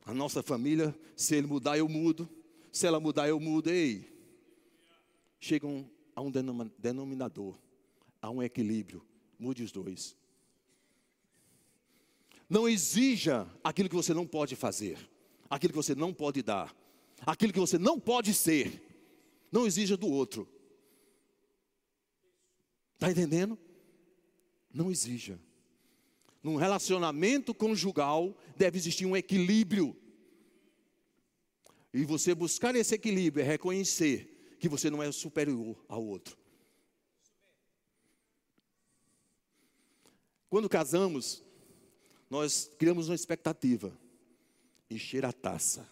A 0.05 0.13
nossa 0.13 0.41
família, 0.41 0.97
se 1.15 1.35
ele 1.35 1.47
mudar, 1.47 1.77
eu 1.77 1.89
mudo. 1.89 2.29
Se 2.71 2.87
ela 2.87 2.99
mudar, 2.99 3.27
eu 3.27 3.39
mudo. 3.39 3.69
Ei, 3.69 4.09
chegam 5.39 5.89
a 6.15 6.21
um 6.21 6.31
denominador, 6.77 7.59
a 8.21 8.29
um 8.29 8.41
equilíbrio. 8.41 9.05
Mude 9.37 9.63
os 9.63 9.71
dois. 9.71 10.15
Não 12.49 12.69
exija 12.69 13.47
aquilo 13.63 13.89
que 13.89 13.95
você 13.95 14.13
não 14.13 14.25
pode 14.25 14.55
fazer, 14.55 14.97
aquilo 15.49 15.73
que 15.73 15.77
você 15.77 15.95
não 15.95 16.13
pode 16.13 16.41
dar, 16.41 16.73
aquilo 17.25 17.51
que 17.51 17.59
você 17.59 17.77
não 17.77 17.99
pode 17.99 18.33
ser. 18.33 18.81
Não 19.51 19.65
exija 19.65 19.97
do 19.97 20.07
outro. 20.07 20.47
Está 22.93 23.11
entendendo? 23.11 23.57
Não 24.71 24.91
exija. 24.91 25.39
Num 26.45 26.57
relacionamento 26.57 27.55
conjugal 27.55 28.37
deve 28.55 28.77
existir 28.77 29.03
um 29.03 29.17
equilíbrio. 29.17 29.99
E 31.91 32.05
você 32.05 32.35
buscar 32.35 32.75
esse 32.75 32.93
equilíbrio 32.93 33.43
é 33.43 33.47
reconhecer 33.47 34.55
que 34.59 34.69
você 34.69 34.91
não 34.91 35.01
é 35.01 35.11
superior 35.11 35.83
ao 35.89 36.05
outro. 36.05 36.37
Quando 40.47 40.69
casamos, 40.69 41.43
nós 42.29 42.71
criamos 42.77 43.09
uma 43.09 43.15
expectativa: 43.15 43.91
encher 44.87 45.25
a 45.25 45.33
taça. 45.33 45.89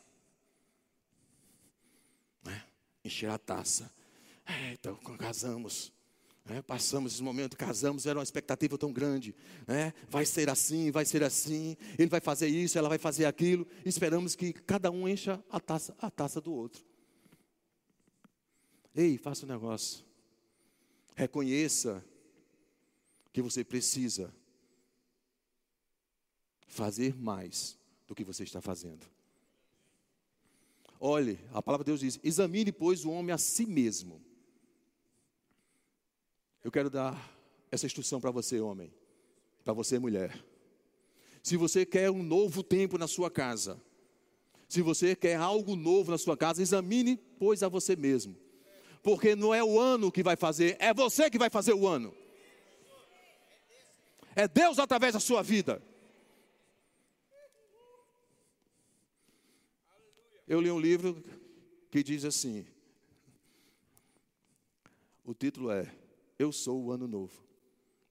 Né? 2.43 2.63
Encher 3.03 3.31
a 3.31 3.39
taça. 3.39 3.91
É, 4.45 4.73
então, 4.73 4.97
casamos, 5.17 5.91
é, 6.49 6.61
passamos 6.61 7.13
esse 7.13 7.23
momento, 7.23 7.55
casamos, 7.55 8.05
era 8.05 8.19
uma 8.19 8.23
expectativa 8.23 8.77
tão 8.77 8.91
grande. 8.91 9.33
É, 9.65 9.93
vai 10.09 10.25
ser 10.25 10.49
assim, 10.49 10.91
vai 10.91 11.05
ser 11.05 11.23
assim, 11.23 11.77
ele 11.97 12.09
vai 12.09 12.19
fazer 12.19 12.47
isso, 12.47 12.77
ela 12.77 12.89
vai 12.89 12.97
fazer 12.97 13.25
aquilo. 13.25 13.65
Esperamos 13.85 14.35
que 14.35 14.51
cada 14.51 14.91
um 14.91 15.07
encha 15.07 15.41
a 15.49 15.59
taça, 15.59 15.95
a 15.99 16.11
taça 16.11 16.41
do 16.41 16.53
outro. 16.53 16.85
Ei, 18.93 19.17
faça 19.17 19.45
um 19.45 19.49
negócio. 19.49 20.03
Reconheça 21.15 22.03
que 23.31 23.41
você 23.41 23.63
precisa 23.63 24.33
fazer 26.67 27.15
mais 27.15 27.77
do 28.05 28.13
que 28.13 28.23
você 28.23 28.43
está 28.43 28.61
fazendo. 28.61 29.07
Olhe, 30.99 31.39
a 31.53 31.61
palavra 31.61 31.85
de 31.85 31.91
Deus 31.91 32.01
diz: 32.01 32.19
examine, 32.21 32.71
pois, 32.71 33.05
o 33.05 33.11
homem 33.11 33.33
a 33.33 33.37
si 33.37 33.65
mesmo. 33.65 34.21
Eu 36.63 36.71
quero 36.71 36.89
dar 36.89 37.37
essa 37.69 37.85
instrução 37.85 38.21
para 38.21 38.31
você, 38.31 38.59
homem, 38.61 38.93
para 39.65 39.73
você, 39.73 39.99
mulher. 39.99 40.41
Se 41.41 41.57
você 41.57 41.85
quer 41.85 42.09
um 42.09 42.23
novo 42.23 42.63
tempo 42.63 42.97
na 42.97 43.07
sua 43.07 43.29
casa, 43.29 43.81
se 44.69 44.81
você 44.81 45.13
quer 45.13 45.35
algo 45.35 45.75
novo 45.75 46.11
na 46.11 46.17
sua 46.17 46.37
casa, 46.37 46.61
examine, 46.61 47.17
pois, 47.37 47.61
a 47.63 47.67
você 47.67 47.95
mesmo. 47.97 48.37
Porque 49.01 49.35
não 49.35 49.53
é 49.53 49.61
o 49.61 49.77
ano 49.77 50.09
que 50.09 50.23
vai 50.23 50.37
fazer, 50.37 50.77
é 50.79 50.93
você 50.93 51.29
que 51.29 51.37
vai 51.37 51.49
fazer 51.49 51.73
o 51.73 51.85
ano. 51.85 52.15
É 54.33 54.47
Deus 54.47 54.79
através 54.79 55.13
da 55.13 55.19
sua 55.19 55.43
vida. 55.43 55.81
Eu 60.47 60.61
li 60.61 60.71
um 60.71 60.79
livro 60.79 61.21
que 61.91 62.01
diz 62.01 62.23
assim: 62.23 62.65
o 65.25 65.33
título 65.33 65.69
é 65.69 65.93
Eu 66.37 66.51
sou 66.51 66.83
o 66.83 66.91
Ano 66.91 67.07
Novo. 67.07 67.43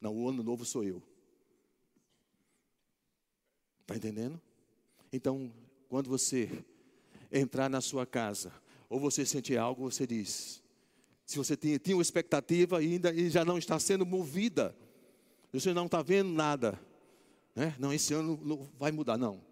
Não, 0.01 0.15
o 0.17 0.29
Ano 0.29 0.43
Novo 0.43 0.65
sou 0.65 0.85
eu. 0.85 1.03
Está 3.83 3.97
entendendo? 3.97 4.41
Então, 5.13 5.53
quando 5.89 6.09
você 6.09 6.65
entrar 7.31 7.69
na 7.69 7.81
sua 7.81 8.07
casa, 8.07 8.53
ou 8.89 8.99
você 8.99 9.27
sentir 9.27 9.57
algo, 9.57 9.91
você 9.91 10.07
diz: 10.07 10.63
se 11.27 11.37
você 11.37 11.57
tinha, 11.57 11.79
tinha 11.79 11.97
uma 11.97 12.03
expectativa 12.03 12.83
e 12.83 12.93
ainda 12.93 13.13
e 13.13 13.29
já 13.29 13.45
não 13.45 13.59
está 13.59 13.79
sendo 13.79 14.07
movida, 14.07 14.77
você 15.53 15.75
não 15.75 15.87
está 15.87 16.01
vendo 16.01 16.31
nada, 16.31 16.81
né? 17.55 17.75
não, 17.79 17.93
esse 17.93 18.15
ano 18.15 18.39
não 18.43 18.69
vai 18.79 18.93
mudar, 18.93 19.19
não. 19.19 19.45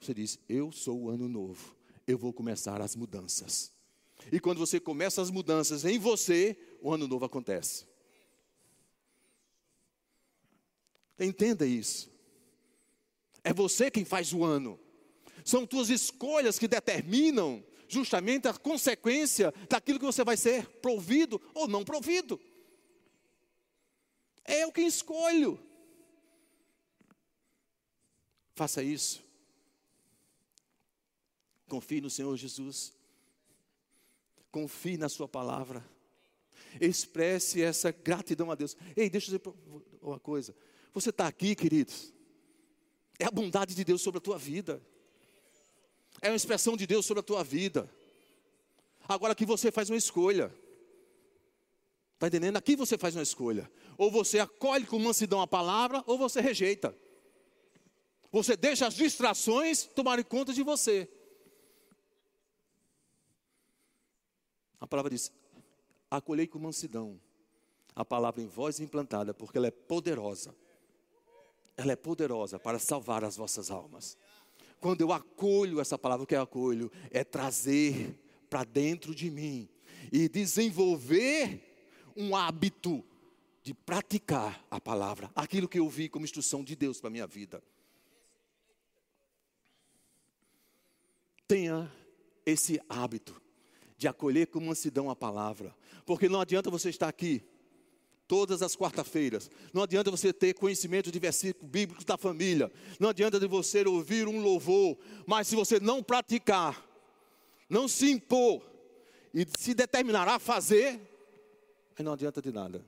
Você 0.00 0.12
diz: 0.12 0.38
Eu 0.48 0.70
sou 0.72 1.02
o 1.02 1.10
ano 1.10 1.28
novo 1.28 1.78
eu 2.12 2.18
vou 2.18 2.32
começar 2.32 2.80
as 2.80 2.96
mudanças. 2.96 3.70
E 4.32 4.40
quando 4.40 4.58
você 4.58 4.80
começa 4.80 5.20
as 5.20 5.30
mudanças 5.30 5.84
em 5.84 5.98
você, 5.98 6.56
o 6.80 6.92
ano 6.92 7.06
novo 7.06 7.24
acontece. 7.24 7.86
Entenda 11.18 11.66
isso. 11.66 12.10
É 13.42 13.52
você 13.52 13.90
quem 13.90 14.04
faz 14.04 14.32
o 14.32 14.44
ano. 14.44 14.78
São 15.44 15.66
tuas 15.66 15.88
escolhas 15.88 16.58
que 16.58 16.68
determinam 16.68 17.64
justamente 17.88 18.46
a 18.46 18.54
consequência 18.54 19.52
daquilo 19.68 19.98
que 19.98 20.04
você 20.04 20.22
vai 20.22 20.36
ser 20.36 20.66
provido 20.80 21.40
ou 21.54 21.66
não 21.66 21.84
provido. 21.84 22.38
É 24.44 24.62
eu 24.62 24.70
quem 24.70 24.86
escolho. 24.86 25.58
Faça 28.54 28.82
isso. 28.82 29.24
Confie 31.68 32.00
no 32.00 32.10
Senhor 32.10 32.36
Jesus. 32.36 32.92
Confie 34.50 34.96
na 34.96 35.08
Sua 35.08 35.28
palavra. 35.28 35.86
Expresse 36.80 37.62
essa 37.62 37.90
gratidão 37.90 38.50
a 38.50 38.54
Deus. 38.54 38.76
Ei, 38.96 39.08
deixa 39.08 39.32
eu 39.32 39.38
dizer 39.38 39.54
uma 40.02 40.18
coisa. 40.18 40.54
Você 40.94 41.10
está 41.10 41.26
aqui, 41.26 41.54
queridos. 41.54 42.12
É 43.18 43.24
a 43.24 43.30
bondade 43.30 43.74
de 43.74 43.84
Deus 43.84 44.00
sobre 44.00 44.18
a 44.18 44.20
tua 44.20 44.38
vida. 44.38 44.82
É 46.20 46.30
uma 46.30 46.36
expressão 46.36 46.76
de 46.76 46.86
Deus 46.86 47.06
sobre 47.06 47.20
a 47.20 47.22
tua 47.22 47.44
vida. 47.44 47.90
Agora 49.08 49.34
que 49.34 49.46
você 49.46 49.70
faz 49.70 49.90
uma 49.90 49.96
escolha. 49.96 50.54
Está 52.14 52.26
entendendo? 52.26 52.56
Aqui 52.56 52.76
você 52.76 52.98
faz 52.98 53.14
uma 53.14 53.22
escolha. 53.22 53.70
Ou 53.96 54.10
você 54.10 54.38
acolhe 54.38 54.86
com 54.86 54.98
mansidão 54.98 55.40
a 55.40 55.46
palavra, 55.46 56.02
ou 56.06 56.18
você 56.18 56.40
rejeita. 56.40 56.96
Você 58.30 58.56
deixa 58.56 58.86
as 58.86 58.94
distrações 58.94 59.84
tomarem 59.84 60.24
conta 60.24 60.52
de 60.52 60.62
você. 60.62 61.08
A 64.80 64.86
palavra 64.86 65.10
diz: 65.10 65.32
acolhei 66.10 66.46
com 66.46 66.58
mansidão 66.58 67.20
a 67.94 68.04
palavra 68.04 68.40
em 68.40 68.46
voz 68.46 68.78
implantada, 68.78 69.34
porque 69.34 69.58
ela 69.58 69.66
é 69.66 69.72
poderosa. 69.72 70.54
Ela 71.78 71.92
é 71.92 71.96
poderosa 71.96 72.58
para 72.58 72.78
salvar 72.78 73.22
as 73.22 73.36
vossas 73.36 73.70
almas. 73.70 74.18
Quando 74.80 75.00
eu 75.00 75.12
acolho 75.12 75.80
essa 75.80 75.96
palavra, 75.96 76.24
o 76.24 76.26
que 76.26 76.34
eu 76.34 76.42
acolho 76.42 76.90
é 77.10 77.22
trazer 77.22 78.18
para 78.50 78.64
dentro 78.64 79.14
de 79.14 79.30
mim 79.30 79.68
e 80.12 80.28
desenvolver 80.28 81.64
um 82.16 82.34
hábito 82.34 83.04
de 83.62 83.72
praticar 83.72 84.64
a 84.68 84.80
palavra, 84.80 85.30
aquilo 85.36 85.68
que 85.68 85.78
eu 85.78 85.88
vi 85.88 86.08
como 86.08 86.24
instrução 86.24 86.64
de 86.64 86.74
Deus 86.74 87.00
para 87.00 87.08
a 87.08 87.10
minha 87.12 87.26
vida. 87.26 87.62
Tenha 91.46 91.90
esse 92.44 92.80
hábito 92.88 93.40
de 93.96 94.08
acolher 94.08 94.48
com 94.48 94.60
mansidão 94.60 95.10
a 95.10 95.16
palavra. 95.16 95.74
Porque 96.04 96.28
não 96.28 96.40
adianta 96.40 96.70
você 96.70 96.88
estar 96.88 97.08
aqui 97.08 97.42
todas 98.28 98.60
as 98.62 98.76
quarta-feiras. 98.76 99.50
Não 99.72 99.82
adianta 99.82 100.10
você 100.10 100.32
ter 100.32 100.52
conhecimento 100.52 101.10
de 101.10 101.18
versículos 101.18 101.68
bíblicos 101.68 102.04
da 102.04 102.18
família. 102.18 102.70
Não 103.00 103.08
adianta 103.08 103.40
de 103.40 103.48
você 103.48 103.82
ouvir 103.84 104.28
um 104.28 104.40
louvor, 104.40 104.98
mas 105.26 105.48
se 105.48 105.56
você 105.56 105.80
não 105.80 106.02
praticar, 106.02 106.86
não 107.68 107.88
se 107.88 108.10
impor 108.10 108.62
e 109.32 109.46
se 109.58 109.72
determinar 109.74 110.28
a 110.28 110.38
fazer, 110.38 111.00
aí 111.96 112.04
não 112.04 112.12
adianta 112.12 112.42
de 112.42 112.52
nada. 112.52 112.84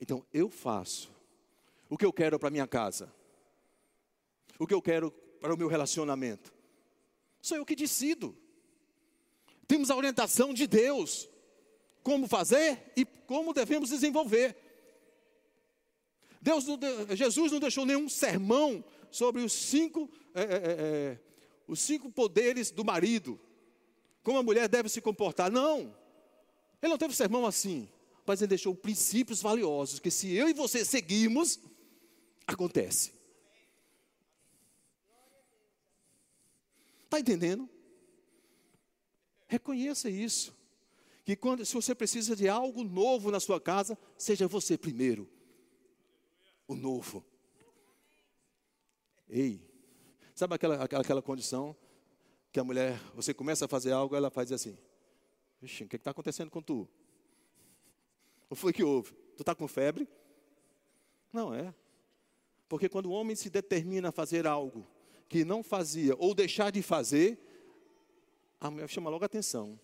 Então 0.00 0.26
eu 0.32 0.50
faço 0.50 1.10
o 1.88 1.96
que 1.96 2.04
eu 2.04 2.12
quero 2.12 2.38
para 2.38 2.50
minha 2.50 2.66
casa. 2.66 3.10
O 4.58 4.66
que 4.66 4.74
eu 4.74 4.82
quero 4.82 5.10
para 5.40 5.54
o 5.54 5.56
meu 5.56 5.68
relacionamento. 5.68 6.52
Sou 7.40 7.56
eu 7.56 7.64
que 7.64 7.76
decido. 7.76 8.36
Temos 9.66 9.90
a 9.90 9.96
orientação 9.96 10.52
de 10.52 10.66
Deus. 10.66 11.28
Como 12.02 12.28
fazer 12.28 12.92
e 12.96 13.04
como 13.04 13.54
devemos 13.54 13.88
desenvolver. 13.88 14.56
Deus, 16.40 16.66
Jesus 17.16 17.50
não 17.50 17.58
deixou 17.58 17.86
nenhum 17.86 18.08
sermão 18.08 18.84
sobre 19.10 19.40
os 19.40 19.52
cinco, 19.52 20.10
é, 20.34 20.42
é, 20.42 20.44
é, 20.44 20.50
é, 20.52 21.18
os 21.66 21.80
cinco 21.80 22.10
poderes 22.10 22.70
do 22.70 22.84
marido. 22.84 23.40
Como 24.22 24.38
a 24.38 24.42
mulher 24.42 24.68
deve 24.68 24.88
se 24.88 25.00
comportar. 25.00 25.50
Não. 25.50 25.96
Ele 26.82 26.90
não 26.90 26.98
teve 26.98 27.14
sermão 27.14 27.46
assim. 27.46 27.88
Mas 28.26 28.40
ele 28.40 28.48
deixou 28.48 28.74
princípios 28.74 29.40
valiosos 29.40 29.98
que 29.98 30.10
se 30.10 30.32
eu 30.34 30.48
e 30.48 30.52
você 30.52 30.84
seguirmos, 30.84 31.58
acontece. 32.46 33.12
Está 37.04 37.20
entendendo? 37.20 37.68
Reconheça 39.46 40.08
isso. 40.08 40.56
Que 41.24 41.34
quando, 41.34 41.64
se 41.64 41.74
você 41.74 41.94
precisa 41.94 42.36
de 42.36 42.48
algo 42.48 42.84
novo 42.84 43.30
na 43.30 43.40
sua 43.40 43.60
casa, 43.60 43.96
seja 44.18 44.46
você 44.46 44.76
primeiro. 44.76 45.28
O 46.68 46.74
novo. 46.74 47.24
Ei, 49.28 49.60
sabe 50.34 50.54
aquela, 50.54 50.82
aquela, 50.82 51.02
aquela 51.02 51.22
condição 51.22 51.76
que 52.52 52.60
a 52.60 52.64
mulher, 52.64 53.00
você 53.14 53.34
começa 53.34 53.64
a 53.64 53.68
fazer 53.68 53.92
algo, 53.92 54.14
ela 54.14 54.30
faz 54.30 54.52
assim: 54.52 54.78
Vixe, 55.60 55.84
o 55.84 55.88
que 55.88 55.96
está 55.96 56.10
acontecendo 56.10 56.50
com 56.50 56.62
tu? 56.62 56.88
O 58.50 58.54
foi 58.54 58.72
que 58.72 58.84
houve? 58.84 59.12
Tu 59.36 59.42
está 59.42 59.54
com 59.54 59.66
febre? 59.66 60.06
Não 61.32 61.52
é. 61.52 61.74
Porque 62.68 62.88
quando 62.88 63.06
o 63.06 63.12
homem 63.12 63.34
se 63.34 63.50
determina 63.50 64.10
a 64.10 64.12
fazer 64.12 64.46
algo 64.46 64.86
que 65.28 65.44
não 65.44 65.62
fazia 65.62 66.14
ou 66.16 66.34
deixar 66.34 66.70
de 66.70 66.82
fazer, 66.82 67.38
a 68.64 68.70
mulher 68.70 68.88
chama 68.88 69.10
logo 69.10 69.22
a 69.22 69.26
atenção. 69.26 69.78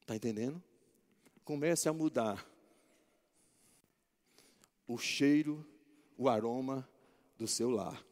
Está 0.00 0.16
entendendo? 0.16 0.60
Comece 1.44 1.88
a 1.88 1.92
mudar 1.92 2.44
o 4.84 4.98
cheiro, 4.98 5.64
o 6.16 6.28
aroma 6.28 6.88
do 7.36 7.46
seu 7.46 7.70
lar. 7.70 8.04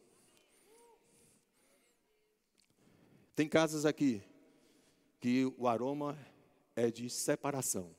Tem 3.35 3.49
casas 3.49 3.85
aqui 3.85 4.23
que 5.19 5.45
o 5.57 5.67
aroma 5.67 6.17
é 6.73 6.89
de 6.89 7.09
separação. 7.09 7.93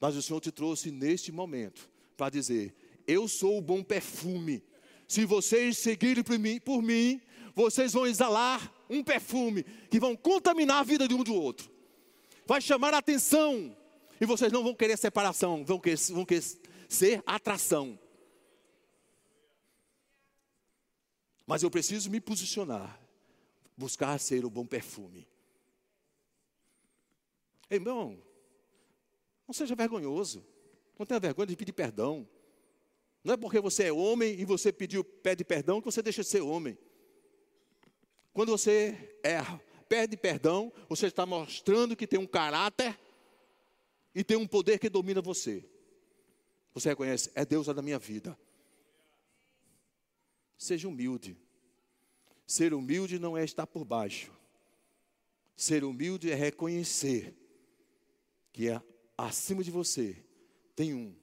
Mas 0.00 0.16
o 0.16 0.22
Senhor 0.22 0.40
te 0.40 0.50
trouxe 0.50 0.90
neste 0.90 1.30
momento 1.30 1.90
para 2.16 2.30
dizer: 2.30 2.74
Eu 3.06 3.28
sou 3.28 3.58
o 3.58 3.62
bom 3.62 3.84
perfume. 3.84 4.64
Se 5.06 5.26
vocês 5.26 5.76
seguirem 5.76 6.24
por 6.24 6.38
mim, 6.38 6.58
por 6.58 6.80
mim, 6.80 7.20
vocês 7.56 7.94
vão 7.94 8.06
exalar 8.06 8.70
um 8.88 9.02
perfume 9.02 9.64
que 9.90 9.98
vão 9.98 10.14
contaminar 10.14 10.80
a 10.80 10.84
vida 10.84 11.08
de 11.08 11.14
um 11.14 11.24
do 11.24 11.34
outro. 11.34 11.70
Vai 12.44 12.60
chamar 12.60 12.92
a 12.92 12.98
atenção. 12.98 13.74
E 14.20 14.26
vocês 14.26 14.52
não 14.52 14.62
vão 14.62 14.74
querer 14.74 14.96
separação, 14.98 15.64
vão 15.64 15.80
querer, 15.80 15.96
vão 16.10 16.24
querer 16.24 16.44
ser 16.86 17.22
atração. 17.26 17.98
Mas 21.46 21.62
eu 21.62 21.70
preciso 21.70 22.10
me 22.10 22.20
posicionar, 22.20 23.00
buscar 23.76 24.18
ser 24.20 24.44
o 24.44 24.50
bom 24.50 24.66
perfume. 24.66 25.26
Irmão, 27.70 28.22
não 29.48 29.54
seja 29.54 29.74
vergonhoso. 29.74 30.46
Não 30.98 31.06
tenha 31.06 31.20
vergonha 31.20 31.46
de 31.46 31.56
pedir 31.56 31.72
perdão. 31.72 32.28
Não 33.24 33.34
é 33.34 33.36
porque 33.36 33.60
você 33.60 33.84
é 33.84 33.92
homem 33.92 34.38
e 34.38 34.44
você 34.44 34.72
pediu, 34.72 35.02
pede 35.02 35.44
perdão 35.44 35.80
que 35.80 35.86
você 35.86 36.02
deixa 36.02 36.22
de 36.22 36.28
ser 36.28 36.42
homem. 36.42 36.76
Quando 38.36 38.50
você 38.50 39.18
erra, 39.22 39.58
pede 39.88 40.14
perdão, 40.14 40.70
você 40.90 41.06
está 41.06 41.24
mostrando 41.24 41.96
que 41.96 42.06
tem 42.06 42.20
um 42.20 42.26
caráter 42.26 42.94
e 44.14 44.22
tem 44.22 44.36
um 44.36 44.46
poder 44.46 44.78
que 44.78 44.90
domina 44.90 45.22
você. 45.22 45.64
Você 46.74 46.90
reconhece, 46.90 47.32
é 47.34 47.46
Deus 47.46 47.66
da 47.66 47.80
minha 47.80 47.98
vida. 47.98 48.38
Seja 50.58 50.86
humilde. 50.86 51.34
Ser 52.46 52.74
humilde 52.74 53.18
não 53.18 53.38
é 53.38 53.42
estar 53.42 53.66
por 53.66 53.86
baixo. 53.86 54.30
Ser 55.56 55.82
humilde 55.82 56.30
é 56.30 56.34
reconhecer 56.34 57.34
que 58.52 58.68
é 58.68 58.82
acima 59.16 59.64
de 59.64 59.70
você 59.70 60.22
tem 60.74 60.92
um 60.92 61.16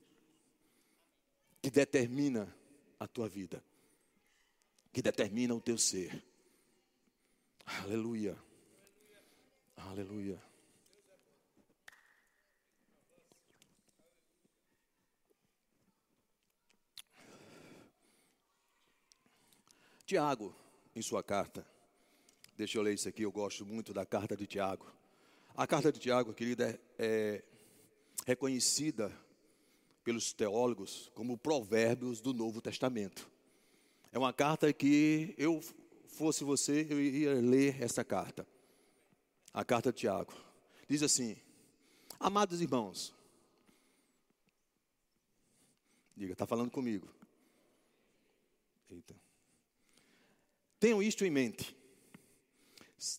que 1.62 1.70
determina 1.70 2.52
a 3.00 3.08
tua 3.08 3.30
vida, 3.30 3.64
que 4.92 5.00
determina 5.00 5.54
o 5.54 5.62
teu 5.62 5.78
ser. 5.78 6.33
Aleluia. 7.66 8.38
Aleluia. 9.76 10.42
Tiago, 20.06 20.54
em 20.96 21.02
sua 21.02 21.24
carta, 21.24 21.66
deixa 22.58 22.78
eu 22.78 22.82
ler 22.84 22.94
isso 22.94 23.08
aqui, 23.08 23.24
eu 23.24 23.32
gosto 23.32 23.66
muito 23.66 23.94
da 23.94 24.06
carta 24.06 24.36
de 24.36 24.46
Tiago. 24.46 24.86
A 25.56 25.66
carta 25.66 25.92
de 25.92 26.00
Tiago, 26.00 26.34
querida, 26.34 26.70
é, 26.70 26.78
é 27.00 27.44
reconhecida 28.28 29.12
pelos 30.04 30.34
teólogos 30.34 31.10
como 31.16 31.38
provérbios 31.38 32.20
do 32.20 32.34
Novo 32.34 32.62
Testamento. 32.62 33.30
É 34.12 34.20
uma 34.20 34.34
carta 34.34 34.72
que 34.74 35.34
eu 35.38 35.62
fosse 36.14 36.44
você, 36.44 36.88
eu 36.90 37.02
iria 37.02 37.34
ler 37.34 37.82
essa 37.82 38.04
carta. 38.04 38.48
A 39.54 39.66
carta 39.66 39.92
de 39.92 40.00
Tiago. 40.00 40.34
Diz 40.88 41.04
assim: 41.04 41.36
Amados 42.20 42.62
irmãos, 42.62 43.14
diga, 46.16 46.34
está 46.34 46.46
falando 46.46 46.72
comigo. 46.72 47.08
Eita. 48.90 49.16
Tenham 50.80 51.02
isto 51.02 51.26
em 51.26 51.32
mente. 51.32 51.76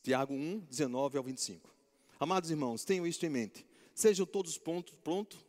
Tiago 0.03 0.33
1, 0.33 0.61
19 0.61 1.19
ao 1.19 1.25
25. 1.25 1.75
Amados 2.19 2.51
irmãos, 2.51 2.85
tenham 2.85 3.07
isto 3.07 3.25
em 3.27 3.29
mente. 3.29 3.67
Sejam 3.95 4.25
todos 4.25 4.57
prontos, 4.57 4.95
pronto, 5.03 5.45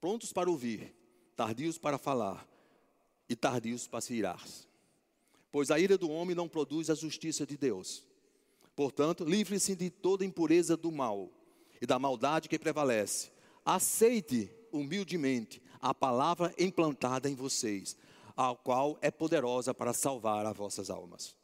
prontos 0.00 0.32
para 0.32 0.50
ouvir, 0.50 0.94
tardios 1.36 1.78
para 1.78 1.98
falar 1.98 2.46
e 3.28 3.36
tardios 3.36 3.86
para 3.86 4.00
se 4.00 4.14
irar. 4.14 4.44
Pois 5.52 5.70
a 5.70 5.78
ira 5.78 5.98
do 5.98 6.10
homem 6.10 6.34
não 6.34 6.48
produz 6.48 6.90
a 6.90 6.94
justiça 6.94 7.46
de 7.46 7.56
Deus. 7.56 8.04
Portanto, 8.76 9.24
livre-se 9.24 9.74
de 9.74 9.90
toda 9.90 10.24
impureza 10.24 10.76
do 10.76 10.92
mal 10.92 11.30
e 11.80 11.86
da 11.86 11.98
maldade 11.98 12.48
que 12.48 12.58
prevalece. 12.58 13.30
Aceite 13.64 14.50
humildemente 14.72 15.60
a 15.80 15.92
palavra 15.92 16.54
implantada 16.58 17.28
em 17.28 17.34
vocês, 17.34 17.96
a 18.36 18.54
qual 18.54 18.98
é 19.00 19.10
poderosa 19.10 19.74
para 19.74 19.92
salvar 19.92 20.46
as 20.46 20.56
vossas 20.56 20.88
almas. 20.88 21.34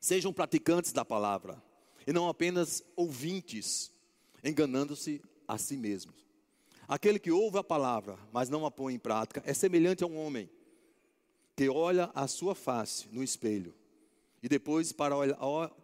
Sejam 0.00 0.32
praticantes 0.32 0.92
da 0.92 1.04
palavra 1.04 1.62
e 2.06 2.12
não 2.12 2.28
apenas 2.28 2.82
ouvintes, 2.96 3.92
enganando-se 4.42 5.22
a 5.46 5.56
si 5.56 5.76
mesmos. 5.76 6.26
Aquele 6.86 7.18
que 7.18 7.30
ouve 7.30 7.56
a 7.56 7.64
palavra, 7.64 8.18
mas 8.32 8.50
não 8.50 8.66
a 8.66 8.70
põe 8.70 8.94
em 8.94 8.98
prática, 8.98 9.42
é 9.46 9.54
semelhante 9.54 10.04
a 10.04 10.06
um 10.06 10.18
homem 10.18 10.50
que 11.56 11.68
olha 11.68 12.10
a 12.14 12.26
sua 12.26 12.54
face 12.54 13.08
no 13.12 13.22
espelho 13.22 13.74
e 14.44 14.48
depois 14.48 14.92
para 14.92 15.14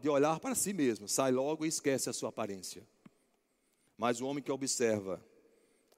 de 0.02 0.08
olhar 0.10 0.38
para 0.38 0.54
si 0.54 0.74
mesmo, 0.74 1.08
sai 1.08 1.32
logo 1.32 1.64
e 1.64 1.68
esquece 1.68 2.10
a 2.10 2.12
sua 2.12 2.28
aparência. 2.28 2.86
Mas 3.96 4.20
o 4.20 4.26
homem 4.26 4.42
que 4.44 4.52
observa 4.52 5.24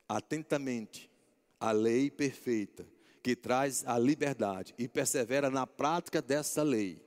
atentamente 0.08 1.10
a 1.58 1.72
lei 1.72 2.08
perfeita, 2.08 2.86
que 3.20 3.34
traz 3.34 3.84
a 3.84 3.98
liberdade 3.98 4.74
e 4.78 4.86
persevera 4.86 5.50
na 5.50 5.66
prática 5.66 6.22
dessa 6.22 6.62
lei, 6.62 7.04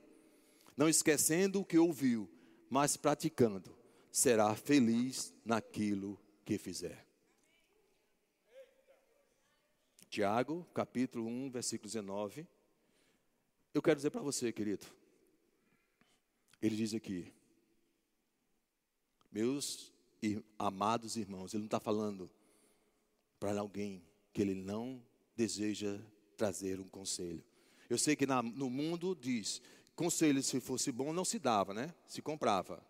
não 0.76 0.90
esquecendo 0.90 1.60
o 1.60 1.64
que 1.64 1.78
ouviu, 1.78 2.28
mas 2.68 2.96
praticando, 2.98 3.74
será 4.12 4.54
feliz 4.54 5.32
naquilo 5.42 6.20
que 6.44 6.58
fizer. 6.58 7.06
Tiago, 10.10 10.66
capítulo 10.74 11.26
1, 11.26 11.50
versículo 11.50 11.88
19. 11.88 12.46
Eu 13.76 13.82
quero 13.82 13.96
dizer 13.96 14.08
para 14.08 14.22
você, 14.22 14.50
querido. 14.50 14.86
Ele 16.62 16.74
diz 16.74 16.94
aqui, 16.94 17.30
meus 19.30 19.92
amados 20.58 21.14
irmãos, 21.18 21.52
ele 21.52 21.64
não 21.64 21.66
está 21.66 21.78
falando 21.78 22.30
para 23.38 23.60
alguém 23.60 24.02
que 24.32 24.40
ele 24.40 24.54
não 24.54 25.04
deseja 25.36 26.00
trazer 26.38 26.80
um 26.80 26.88
conselho. 26.88 27.44
Eu 27.90 27.98
sei 27.98 28.16
que 28.16 28.24
na, 28.24 28.42
no 28.42 28.70
mundo 28.70 29.14
diz, 29.14 29.60
conselho 29.94 30.42
se 30.42 30.58
fosse 30.58 30.90
bom 30.90 31.12
não 31.12 31.26
se 31.26 31.38
dava, 31.38 31.74
né? 31.74 31.94
Se 32.06 32.22
comprava. 32.22 32.82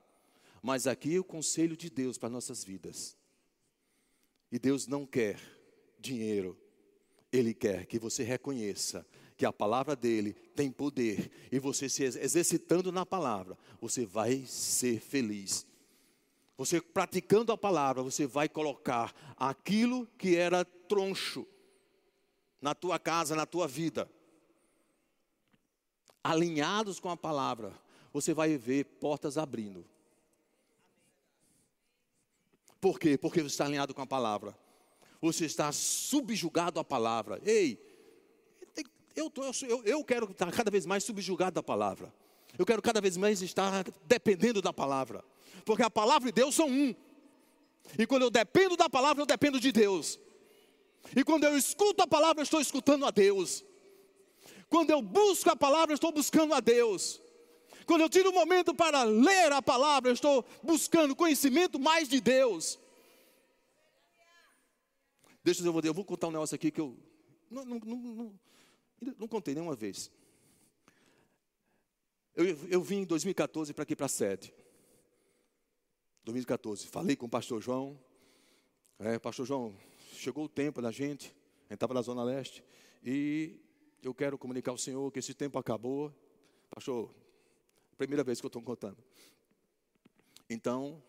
Mas 0.63 0.87
aqui 0.87 1.17
é 1.17 1.19
o 1.19 1.25
conselho 1.25 1.77
de 1.77 1.91
Deus 1.91 2.17
para 2.17 2.29
nossas 2.29 2.63
vidas. 2.63 3.17
E 4.53 4.59
Deus 4.61 4.87
não 4.87 5.05
quer 5.05 5.41
dinheiro, 5.99 6.57
Ele 7.33 7.53
quer 7.53 7.87
que 7.87 7.99
você 7.99 8.23
reconheça 8.23 9.05
que 9.37 9.45
a 9.45 9.53
palavra 9.53 9.95
dele 9.95 10.33
tem 10.55 10.71
poder 10.71 11.31
e 11.53 11.59
você 11.59 11.89
se 11.89 12.05
exercitando 12.05 12.91
na 12.91 13.05
palavra, 13.05 13.59
você 13.81 14.07
vai 14.07 14.45
ser 14.47 15.01
feliz. 15.01 15.67
Você 16.57 16.81
praticando 16.81 17.53
a 17.53 17.59
palavra, 17.59 18.03
você 18.03 18.27
vai 18.27 18.49
colocar 18.49 19.15
aquilo 19.37 20.07
que 20.19 20.37
era 20.37 20.65
troncho 20.65 21.47
na 22.63 22.75
tua 22.75 22.99
casa, 22.99 23.37
na 23.37 23.45
tua 23.45 23.69
vida. 23.69 24.11
Alinhados 26.25 26.99
com 26.99 27.11
a 27.11 27.17
palavra, 27.17 27.79
você 28.13 28.33
vai 28.33 28.57
ver 28.57 28.85
portas 28.85 29.37
abrindo. 29.37 29.85
Por 32.81 32.99
quê? 32.99 33.19
Porque 33.19 33.43
você 33.43 33.49
está 33.49 33.67
alinhado 33.67 33.93
com 33.93 34.01
a 34.01 34.07
palavra. 34.07 34.57
Você 35.21 35.45
está 35.45 35.71
subjugado 35.73 36.81
à 36.81 36.85
palavra. 36.85 37.41
Ei, 37.45 37.86
eu, 39.17 39.31
tô, 39.31 39.43
eu, 39.67 39.83
eu 39.85 40.05
quero 40.05 40.31
estar 40.31 40.53
cada 40.53 40.71
vez 40.71 40.87
mais 40.87 41.03
subjugado 41.03 41.55
da 41.55 41.63
palavra. 41.63 42.13
Eu 42.59 42.65
quero 42.65 42.81
cada 42.81 43.01
vez 43.01 43.17
mais 43.17 43.43
estar 43.43 43.85
dependendo 44.05 44.63
da 44.63 44.73
palavra. 44.73 45.25
Porque 45.65 45.83
a 45.83 45.91
palavra 45.91 46.29
e 46.29 46.33
Deus 46.33 46.55
são 46.55 46.69
um. 46.69 46.95
E 47.99 48.07
quando 48.07 48.23
eu 48.23 48.31
dependo 48.31 48.77
da 48.77 48.89
palavra, 48.89 49.23
eu 49.23 49.27
dependo 49.27 49.59
de 49.59 49.73
Deus. 49.73 50.19
E 51.15 51.25
quando 51.25 51.45
eu 51.45 51.57
escuto 51.57 52.03
a 52.03 52.07
palavra, 52.07 52.41
eu 52.41 52.45
estou 52.45 52.61
escutando 52.61 53.07
a 53.07 53.11
Deus. 53.11 53.65
Quando 54.69 54.91
eu 54.91 55.01
busco 55.01 55.51
a 55.51 55.57
palavra, 55.57 55.93
eu 55.93 55.97
estou 55.97 56.13
buscando 56.13 56.53
a 56.53 56.61
Deus. 56.61 57.21
Quando 57.87 58.01
eu 58.01 58.09
tiro 58.09 58.31
um 58.31 58.35
momento 58.35 58.75
para 58.75 59.05
ler 59.05 59.53
a 59.53 59.63
palavra, 59.63 60.11
eu 60.11 60.15
estou 60.15 60.45
buscando 60.63 61.15
conhecimento 61.15 61.79
mais 61.79 62.09
de 62.09 62.21
Deus. 62.21 62.79
Deixa 65.45 65.65
eu 65.65 65.73
ver, 65.73 65.89
eu 65.89 65.95
vou 65.95 66.05
contar 66.05 66.27
um 66.27 66.33
negócio 66.33 66.57
aqui 66.57 66.73
que 66.73 66.81
eu 66.81 66.99
não, 67.49 67.65
não, 67.65 67.79
não, 67.79 68.41
não, 69.01 69.29
contei 69.29 69.55
nenhuma 69.55 69.75
vez. 69.75 70.11
Eu, 72.35 72.45
eu 72.69 72.83
vim 72.83 72.99
em 72.99 73.05
2014 73.05 73.73
para 73.73 73.83
aqui 73.83 73.97
para 73.97 74.07
a 74.07 74.09
sede. 74.11 74.53
2014, 76.25 76.89
falei 76.89 77.15
com 77.15 77.27
o 77.27 77.29
pastor 77.29 77.63
João. 77.63 77.99
É, 78.99 79.19
pastor 79.19 79.47
João, 79.47 79.77
chegou 80.13 80.45
o 80.45 80.49
tempo 80.49 80.83
da 80.83 80.91
gente, 80.91 81.27
a 81.27 81.63
gente 81.65 81.75
estava 81.75 81.95
na 81.95 82.03
Zona 82.03 82.25
Leste, 82.25 82.65
e 83.05 83.61
eu 84.03 84.15
quero 84.15 84.37
comunicar 84.37 84.73
ao 84.73 84.79
Senhor 84.79 85.11
que 85.13 85.19
esse 85.19 85.35
tempo 85.35 85.59
acabou. 85.59 86.13
Pastor, 86.71 87.15
primeira 87.97 88.25
vez 88.25 88.41
que 88.41 88.47
eu 88.47 88.49
estou 88.49 88.63
contando. 88.63 88.97
Então, 90.49 91.03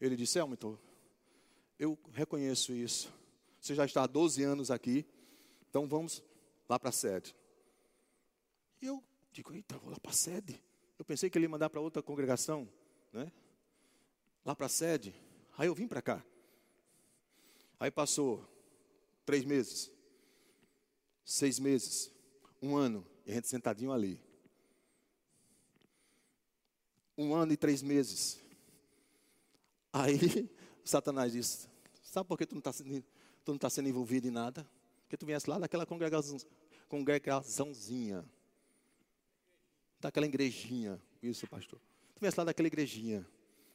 ele 0.00 0.16
disse, 0.16 0.38
Elmito, 0.38 0.78
eu 1.78 1.98
reconheço 2.12 2.72
isso. 2.72 3.12
Você 3.60 3.74
já 3.74 3.84
está 3.84 4.04
há 4.04 4.06
12 4.06 4.42
anos 4.42 4.70
aqui, 4.70 5.06
então 5.68 5.86
vamos 5.88 6.22
lá 6.70 6.78
para 6.78 6.90
a 6.90 6.92
sede. 6.92 7.34
E 8.80 8.86
eu 8.86 9.02
digo, 9.32 9.52
eita, 9.52 9.76
vou 9.76 9.90
lá 9.90 9.98
para 9.98 10.12
a 10.12 10.14
sede. 10.14 10.62
Eu 10.96 11.04
pensei 11.04 11.28
que 11.28 11.36
ele 11.36 11.46
ia 11.46 11.48
mandar 11.48 11.68
para 11.68 11.80
outra 11.80 12.00
congregação, 12.00 12.68
né? 13.12 13.32
Lá 14.44 14.54
para 14.54 14.66
a 14.66 14.68
sede. 14.68 15.12
Aí 15.58 15.66
eu 15.66 15.74
vim 15.74 15.88
para 15.88 16.00
cá. 16.00 16.24
Aí 17.80 17.90
passou 17.90 18.48
três 19.26 19.44
meses, 19.44 19.90
seis 21.24 21.58
meses, 21.58 22.12
um 22.62 22.76
ano, 22.76 23.04
e 23.26 23.32
a 23.32 23.34
gente 23.34 23.48
sentadinho 23.48 23.90
ali. 23.90 24.20
Um 27.18 27.34
ano 27.34 27.52
e 27.52 27.56
três 27.56 27.82
meses. 27.82 28.38
Aí 29.92 30.48
Satanás 30.84 31.32
disse: 31.32 31.68
Sabe 32.00 32.28
por 32.28 32.38
que 32.38 32.46
tu 32.46 32.54
não 32.54 32.60
está 32.60 32.72
sendo, 32.72 33.02
tu 33.44 33.50
não 33.50 33.58
tá 33.58 33.68
sendo 33.68 33.88
envolvido 33.88 34.28
em 34.28 34.30
nada? 34.30 34.64
Porque 35.10 35.16
tu 35.16 35.26
viesse 35.26 35.50
lá 35.50 35.58
daquela 35.58 35.84
congregação, 35.84 36.38
congregaçãozinha, 36.88 38.24
daquela 39.98 40.24
igrejinha. 40.24 41.02
Isso, 41.20 41.48
pastor. 41.48 41.80
Tu 42.14 42.20
viesse 42.20 42.38
lá 42.38 42.44
daquela 42.44 42.68
igrejinha. 42.68 43.26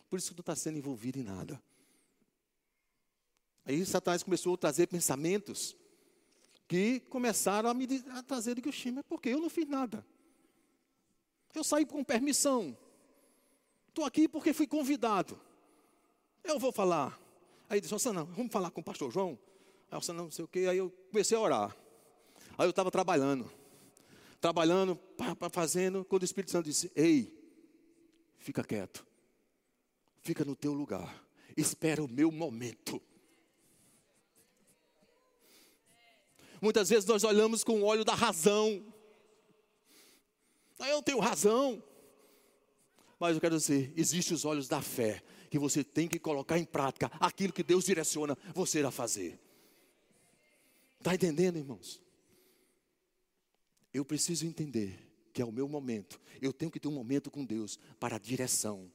Por 0.10 0.17
isso 0.17 0.30
que 0.30 0.36
tu 0.36 0.39
está 0.39 0.56
sendo 0.56 0.78
envolvido 0.78 1.19
em 1.19 1.24
nada. 1.24 1.62
Aí 3.65 3.86
Satanás 3.86 4.24
começou 4.24 4.54
a 4.54 4.58
trazer 4.58 4.88
pensamentos 4.88 5.76
que 6.69 7.02
começaram 7.02 7.69
a 7.69 7.74
me 7.74 7.86
a 8.12 8.24
trazer 8.24 8.56
que 8.62 8.69
o 8.69 9.00
é 9.00 9.04
porque 9.04 9.28
eu 9.28 9.41
não 9.41 9.50
fiz 9.50 9.67
nada. 9.67 10.08
Eu 11.54 11.65
saí 11.65 11.86
com 11.86 12.02
permissão. 12.02 12.78
Estou 13.89 14.06
aqui 14.06 14.30
porque 14.30 14.54
fui 14.54 14.67
convidado. 14.67 15.38
Eu 16.45 16.58
vou 16.58 16.71
falar. 16.71 17.19
Aí 17.67 17.82
disse, 17.82 17.93
não, 18.13 18.26
vamos 18.26 18.54
falar 18.54 18.71
com 18.71 18.80
o 18.80 18.84
pastor 18.84 19.12
João. 19.12 19.38
Aí 19.91 20.00
eu 20.08 20.13
não 20.13 20.32
sei 20.32 20.45
o 20.45 20.48
quê. 20.48 20.67
Aí 20.69 20.78
eu 20.78 20.89
comecei 21.12 21.38
a 21.38 21.41
orar. 21.41 21.78
Aí 22.58 22.65
eu 22.65 22.69
estava 22.69 22.91
trabalhando. 22.91 23.50
Trabalhando, 24.39 24.95
pá, 24.95 25.36
pá, 25.36 25.50
fazendo, 25.50 26.06
quando 26.06 26.21
o 26.21 26.26
Espírito 26.26 26.52
Santo 26.52 26.65
disse, 26.65 26.91
ei, 26.95 27.34
fica 28.38 28.63
quieto. 28.63 29.06
Fica 30.21 30.43
no 30.45 30.56
teu 30.56 30.74
lugar. 30.74 31.24
Espera 31.56 32.04
o 32.04 32.08
meu 32.08 32.32
momento. 32.32 33.02
Muitas 36.62 36.89
vezes 36.89 37.06
nós 37.06 37.24
olhamos 37.24 37.63
com 37.63 37.82
o 37.82 37.84
olho 37.84 38.04
da 38.04 38.13
razão. 38.13 38.84
Aí 40.80 40.91
eu 40.91 41.02
tenho 41.02 41.19
razão. 41.19 41.84
Mas 43.19 43.36
eu 43.36 43.41
quero 43.41 43.58
dizer, 43.58 43.93
existem 43.95 44.36
os 44.36 44.45
olhos 44.45 44.67
da 44.67 44.82
fé 44.82 45.24
que 45.50 45.58
você 45.58 45.84
tem 45.84 46.08
que 46.08 46.19
colocar 46.19 46.58
em 46.58 46.65
prática 46.65 47.10
aquilo 47.19 47.54
que 47.54 47.63
Deus 47.63 47.86
direciona 47.86 48.38
você 48.54 48.82
a 48.82 48.91
fazer. 48.91 49.39
Está 51.05 51.13
entendendo, 51.13 51.57
irmãos? 51.57 52.01
Eu 53.93 54.03
preciso 54.03 54.43
entender 54.43 54.97
que 55.31 55.39
é 55.39 55.45
o 55.45 55.51
meu 55.51 55.69
momento. 55.69 56.19
Eu 56.41 56.51
tenho 56.51 56.71
que 56.71 56.79
ter 56.79 56.87
um 56.87 56.93
momento 56.93 57.29
com 57.29 57.45
Deus 57.45 57.77
para 57.99 58.17
direção, 58.17 58.91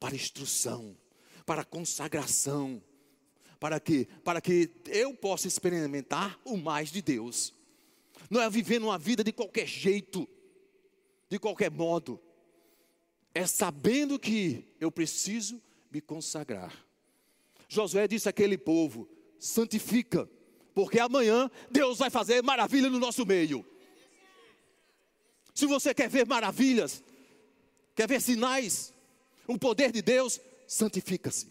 para 0.00 0.16
instrução, 0.16 0.98
para 1.46 1.64
consagração. 1.64 2.82
Para 3.60 3.78
que? 3.78 4.06
Para 4.24 4.40
que 4.40 4.72
eu 4.86 5.14
possa 5.14 5.46
experimentar 5.46 6.36
o 6.44 6.56
mais 6.56 6.90
de 6.90 7.00
Deus. 7.00 7.54
Não 8.28 8.40
é 8.40 8.50
vivendo 8.50 8.86
uma 8.86 8.98
vida 8.98 9.22
de 9.22 9.32
qualquer 9.32 9.68
jeito, 9.68 10.28
de 11.28 11.38
qualquer 11.38 11.70
modo 11.70 12.20
é 13.32 13.46
sabendo 13.46 14.18
que 14.18 14.74
eu 14.80 14.90
preciso 14.90 15.62
me 15.92 16.00
consagrar. 16.00 16.84
Josué 17.68 18.08
disse 18.08 18.28
àquele 18.28 18.58
povo: 18.58 19.08
santifica, 19.38 20.28
porque 20.74 20.98
amanhã 20.98 21.50
Deus 21.70 21.98
vai 21.98 22.10
fazer 22.10 22.42
maravilha 22.42 22.88
no 22.88 22.98
nosso 22.98 23.26
meio. 23.26 23.64
Se 25.54 25.66
você 25.66 25.92
quer 25.92 26.08
ver 26.08 26.26
maravilhas, 26.26 27.02
quer 27.94 28.08
ver 28.08 28.20
sinais, 28.20 28.94
o 29.46 29.58
poder 29.58 29.92
de 29.92 30.00
Deus, 30.00 30.40
santifica-se. 30.66 31.48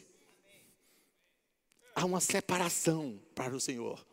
Há 1.94 2.06
uma 2.06 2.22
separação 2.22 3.22
para 3.36 3.56
o 3.56 3.60
Senhor. 3.60 4.06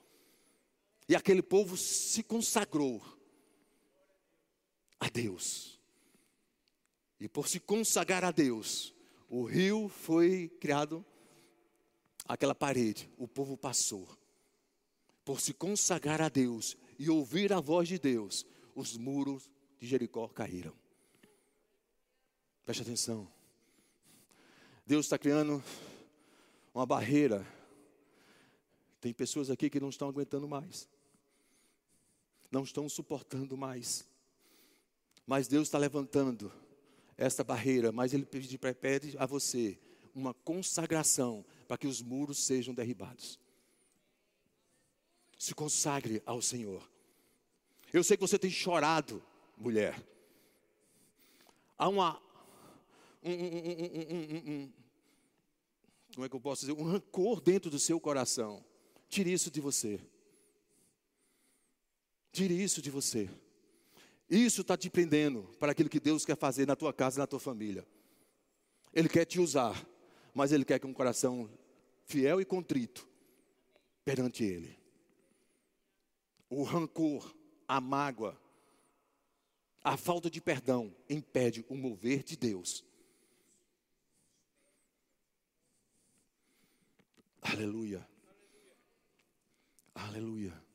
E 1.09 1.15
aquele 1.15 1.43
povo 1.43 1.77
se 1.77 2.23
consagrou 2.23 3.03
a 4.99 5.09
Deus. 5.09 5.79
E 7.21 7.29
por 7.29 7.49
se 7.49 7.61
consagrar 7.61 8.25
a 8.25 8.31
Deus, 8.31 8.93
o 9.29 9.45
rio 9.45 9.89
foi 9.89 10.49
criado, 10.61 11.05
aquela 12.27 12.55
parede, 12.55 13.09
o 13.17 13.27
povo 13.27 13.57
passou. 13.57 14.09
Por 15.27 15.41
se 15.41 15.53
consagrar 15.53 16.23
a 16.23 16.29
Deus 16.29 16.77
e 17.01 17.11
ouvir 17.11 17.53
a 17.53 17.59
voz 17.59 17.89
de 17.89 17.99
Deus, 17.99 18.47
os 18.77 18.97
muros 18.97 19.51
de 19.77 19.85
Jericó 19.85 20.29
caíram. 20.29 20.73
Preste 22.65 22.83
atenção. 22.83 23.29
Deus 24.87 25.07
está 25.07 25.19
criando 25.19 25.61
uma 26.73 26.87
barreira. 26.87 27.45
Tem 29.01 29.13
pessoas 29.13 29.51
aqui 29.51 29.69
que 29.69 29.81
não 29.81 29.89
estão 29.89 30.09
aguentando 30.09 30.47
mais, 30.47 30.89
não 32.49 32.63
estão 32.63 32.89
suportando 32.89 33.57
mais. 33.57 34.07
Mas 35.27 35.49
Deus 35.49 35.67
está 35.67 35.77
levantando 35.77 36.53
essa 37.17 37.43
barreira, 37.43 37.91
mas 37.91 38.15
ele 38.15 38.25
pede, 38.25 38.57
pede 38.59 39.19
a 39.19 39.27
você 39.27 39.77
uma 40.15 40.33
consagração 40.33 41.45
para 41.67 41.77
que 41.77 41.89
os 41.89 42.01
muros 42.01 42.39
sejam 42.39 42.73
derribados. 42.73 43.41
Se 45.37 45.55
consagre 45.55 46.23
ao 46.25 46.41
Senhor. 46.41 46.89
Eu 47.93 48.03
sei 48.03 48.17
que 48.17 48.21
você 48.21 48.39
tem 48.39 48.51
chorado, 48.51 49.23
mulher. 49.57 50.03
Há 51.79 51.89
uma. 51.89 52.21
Um, 53.23 53.33
um, 53.33 54.53
um, 54.53 54.73
como 56.15 56.25
é 56.25 56.29
que 56.29 56.37
eu 56.37 56.41
posso 56.41 56.63
dizer? 56.63 56.73
Um 56.73 56.85
rancor 56.85 57.41
dentro 57.41 57.71
do 57.71 57.79
seu 57.79 58.01
coração. 58.01 58.65
Tire 59.09 59.33
isso 59.33 59.51
de 59.51 59.61
você. 59.61 60.01
Tire 62.33 62.63
isso 62.63 62.81
de 62.81 62.91
você. 62.91 63.31
Isso 64.29 64.63
está 64.63 64.77
te 64.77 64.91
prendendo 64.91 65.43
para 65.59 65.73
aquilo 65.73 65.89
que 65.89 66.01
Deus 66.01 66.25
quer 66.25 66.37
fazer 66.37 66.67
na 66.67 66.75
tua 66.75 66.93
casa 66.93 67.19
e 67.19 67.21
na 67.21 67.27
tua 67.27 67.39
família. 67.39 67.87
Ele 68.93 69.09
quer 69.09 69.25
te 69.25 69.39
usar, 69.39 69.87
mas 70.35 70.53
Ele 70.53 70.65
quer 70.65 70.79
que 70.79 70.87
um 70.87 70.93
coração 70.93 71.49
fiel 72.05 72.41
e 72.41 72.45
contrito 72.45 73.07
perante 74.05 74.43
Ele. 74.43 74.77
O 76.49 76.63
rancor, 76.63 77.35
a 77.67 77.81
mágoa, 77.81 78.41
a 79.83 79.97
falta 79.97 80.31
de 80.31 80.41
perdão 80.41 80.95
impede 81.09 81.65
o 81.69 81.77
mover 81.77 82.23
de 82.23 82.37
Deus. 82.37 82.85
Aleluia. 87.41 88.07
Aleluia. 89.95 90.67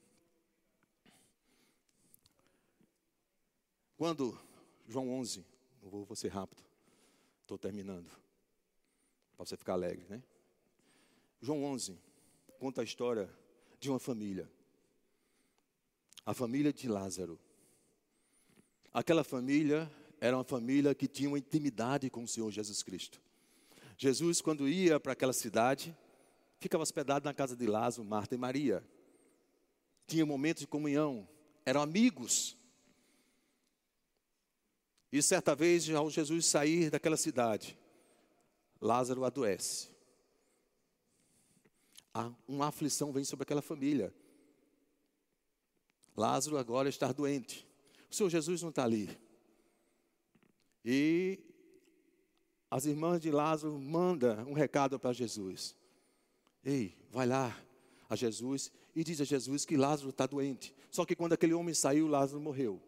Quando, 3.98 4.40
João 4.88 5.12
11, 5.12 5.46
vou, 5.82 6.06
vou 6.06 6.16
ser 6.16 6.30
rápido, 6.30 6.64
estou 7.42 7.58
terminando, 7.58 8.10
para 9.36 9.46
você 9.46 9.58
ficar 9.58 9.74
alegre, 9.74 10.06
né? 10.10 10.24
João 11.42 11.64
11 11.66 12.00
conta 12.58 12.82
a 12.82 12.84
história 12.84 13.30
de 13.80 13.90
uma 13.90 14.00
família, 14.00 14.50
a 16.26 16.34
família 16.34 16.72
de 16.72 16.88
Lázaro. 16.88 17.40
Aquela 18.94 19.24
família 19.24 19.92
era 20.20 20.38
uma 20.38 20.44
família 20.44 20.94
que 20.94 21.08
tinha 21.08 21.30
uma 21.30 21.40
intimidade 21.40 22.10
com 22.10 22.24
o 22.24 22.28
Senhor 22.28 22.52
Jesus 22.52 22.84
Cristo. 22.84 23.22
Jesus, 23.98 24.42
quando 24.42 24.68
ia 24.68 25.00
para 25.00 25.14
aquela 25.14 25.34
cidade, 25.34 25.96
ficava 26.60 26.84
hospedado 26.84 27.26
na 27.26 27.34
casa 27.34 27.56
de 27.56 27.66
Lázaro, 27.66 28.08
Marta 28.08 28.36
e 28.36 28.38
Maria. 28.38 28.84
Tinha 30.08 30.26
momentos 30.26 30.62
de 30.62 30.68
comunhão, 30.68 31.28
eram 31.66 31.82
amigos. 31.82 32.58
E 35.12 35.22
certa 35.22 35.56
vez, 35.56 35.90
ao 35.90 36.10
Jesus 36.10 36.46
sair 36.46 36.90
daquela 36.90 37.18
cidade, 37.18 37.78
Lázaro 38.80 39.26
adoece. 39.26 39.90
uma 42.48 42.68
aflição 42.68 43.12
vem 43.12 43.24
sobre 43.24 43.44
aquela 43.44 43.62
família. 43.62 44.14
Lázaro 46.16 46.58
agora 46.58 46.90
está 46.90 47.12
doente. 47.12 47.68
O 48.10 48.16
Senhor 48.16 48.30
Jesus 48.30 48.62
não 48.62 48.70
está 48.70 48.84
ali. 48.84 49.10
E 50.84 51.40
as 52.70 52.86
irmãs 52.86 53.22
de 53.22 53.32
Lázaro 53.32 53.78
mandam 53.78 54.50
um 54.50 54.54
recado 54.54 55.00
para 55.00 55.14
Jesus. 55.14 55.76
Ei, 56.64 56.98
vai 57.10 57.26
lá 57.26 57.58
a 58.10 58.16
Jesus 58.16 58.72
e 58.96 59.04
diz 59.04 59.22
a 59.22 59.26
Jesus 59.26 59.66
que 59.66 59.78
Lázaro 59.78 60.10
está 60.10 60.26
doente. 60.26 60.74
Só 60.90 61.06
que 61.06 61.16
quando 61.16 61.34
aquele 61.34 61.54
homem 61.54 61.74
saiu, 61.74 62.08
Lázaro 62.08 62.42
morreu. 62.42 62.82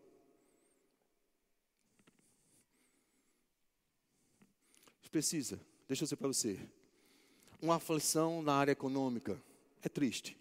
Precisa, 5.12 5.60
deixa 5.88 6.02
eu 6.02 6.06
dizer 6.08 6.16
para 6.16 6.28
você, 6.28 6.60
uma 7.62 7.76
aflição 7.76 8.42
na 8.42 8.56
área 8.56 8.72
econômica 8.72 9.40
é 9.84 9.88
triste. 9.88 10.36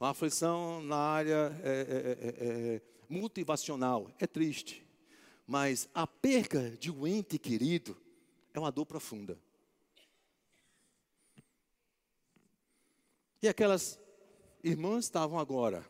Uma 0.00 0.10
aflição 0.10 0.82
na 0.82 0.96
área 0.96 1.60
é, 1.62 1.68
é, 1.68 2.26
é, 2.26 2.76
é 2.76 2.80
motivacional 3.06 4.10
é 4.18 4.26
triste. 4.26 4.82
Mas 5.46 5.90
a 5.92 6.06
perca 6.06 6.70
de 6.70 6.90
um 6.90 7.06
ente 7.06 7.38
querido 7.38 7.94
é 8.54 8.58
uma 8.58 8.72
dor 8.72 8.86
profunda. 8.86 9.38
E 13.42 13.48
aquelas 13.48 14.00
irmãs 14.64 15.04
estavam 15.04 15.38
agora 15.38 15.84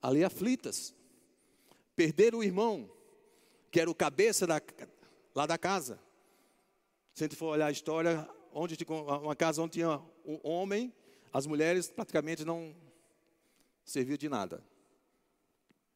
ali 0.00 0.22
aflitas. 0.22 0.94
Perderam 1.96 2.38
o 2.38 2.44
irmão, 2.44 2.88
que 3.72 3.80
era 3.80 3.90
o 3.90 3.94
cabeça 3.96 4.46
da, 4.46 4.62
lá 5.34 5.44
da 5.44 5.58
casa. 5.58 5.98
Se 7.14 7.24
a 7.24 7.26
gente 7.26 7.36
for 7.36 7.46
olhar 7.46 7.66
a 7.66 7.72
história, 7.72 8.28
onde 8.52 8.76
uma 8.88 9.34
casa 9.34 9.60
onde 9.60 9.72
tinha 9.72 10.00
um 10.24 10.38
homem, 10.44 10.92
as 11.32 11.46
mulheres 11.46 11.90
praticamente 11.90 12.44
não 12.44 12.76
serviam 13.90 14.18
de 14.18 14.28
nada. 14.28 14.62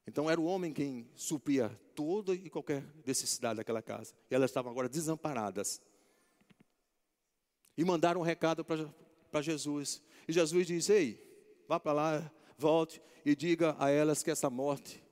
Então 0.06 0.28
era 0.28 0.40
o 0.40 0.44
homem 0.44 0.72
quem 0.72 1.08
supria 1.14 1.68
toda 1.94 2.34
e 2.34 2.50
qualquer 2.50 2.84
necessidade 3.06 3.58
daquela 3.58 3.82
casa. 3.82 4.14
E 4.30 4.34
elas 4.34 4.50
estavam 4.50 4.72
agora 4.72 4.88
desamparadas. 4.88 5.80
E 7.76 7.84
mandaram 7.84 8.20
um 8.20 8.24
recado 8.24 8.64
para 8.64 9.42
Jesus. 9.42 10.02
E 10.26 10.32
Jesus 10.32 10.66
disse: 10.66 10.92
Ei, 10.92 11.64
vá 11.68 11.78
para 11.78 11.92
lá, 11.92 12.32
volte 12.58 13.00
e 13.24 13.36
diga 13.36 13.76
a 13.78 13.90
elas 13.90 14.22
que 14.22 14.30
essa 14.30 14.50
morte 14.50 15.02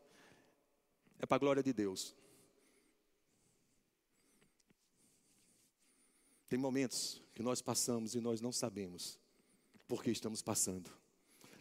é 1.19 1.27
para 1.27 1.37
a 1.37 1.39
glória 1.39 1.63
de 1.63 1.73
Deus. 1.73 2.17
Tem 6.49 6.59
momentos 6.59 7.23
que 7.33 7.43
nós 7.43 7.63
passamos 7.63 8.17
e 8.17 8.21
nós 8.21 8.41
não 8.41 8.51
sabemos 8.51 9.21
por 9.87 10.03
que 10.03 10.11
estamos 10.11 10.43
passando. 10.43 11.00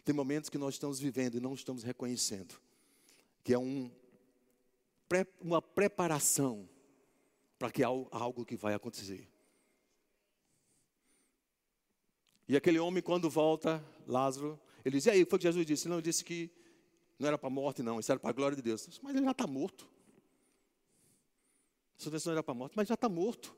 Tem 0.04 0.14
momentos 0.14 0.50
que 0.50 0.58
nós 0.58 0.74
estamos 0.74 0.98
vivendo 0.98 1.36
e 1.36 1.40
não 1.40 1.54
estamos 1.54 1.82
reconhecendo 1.82 2.60
que 3.42 3.54
é 3.54 3.58
um, 3.58 3.90
uma 5.40 5.62
preparação 5.62 6.68
para 7.58 7.70
que 7.70 7.82
há 7.82 7.88
algo 7.88 8.44
que 8.44 8.56
vai 8.56 8.74
acontecer. 8.74 9.28
E 12.48 12.56
aquele 12.56 12.78
homem, 12.78 13.02
quando 13.02 13.30
volta, 13.30 13.84
Lázaro, 14.06 14.58
ele 14.84 14.96
diz: 14.96 15.06
E 15.06 15.10
aí, 15.10 15.24
foi 15.24 15.36
o 15.36 15.40
que 15.40 15.46
Jesus 15.46 15.66
disse? 15.66 15.88
Não, 15.88 15.96
ele 15.96 16.02
disse 16.02 16.24
que 16.24 16.50
não 17.18 17.28
era 17.28 17.38
para 17.38 17.48
a 17.48 17.50
morte, 17.50 17.82
não, 17.82 18.00
isso 18.00 18.10
era 18.10 18.18
para 18.18 18.30
a 18.30 18.32
glória 18.32 18.56
de 18.56 18.62
Deus. 18.62 18.98
Mas 19.02 19.14
ele 19.14 19.24
já 19.24 19.30
está 19.30 19.46
morto. 19.46 19.88
Essa 21.98 22.30
não 22.30 22.32
era 22.32 22.42
para 22.42 22.52
a 22.52 22.54
morte, 22.54 22.72
mas 22.74 22.88
já 22.88 22.94
está 22.94 23.08
morto. 23.08 23.54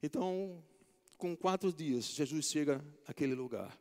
Então, 0.00 0.62
com 1.16 1.36
quatro 1.36 1.72
dias, 1.72 2.04
Jesus 2.04 2.46
chega 2.46 2.84
àquele 3.04 3.34
lugar. 3.34 3.76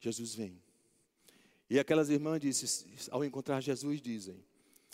Jesus 0.00 0.34
vem. 0.34 0.60
E 1.68 1.78
aquelas 1.78 2.08
irmãs 2.08 2.40
dizem, 2.40 2.92
ao 3.10 3.24
encontrar 3.24 3.60
Jesus, 3.60 4.00
dizem: 4.00 4.42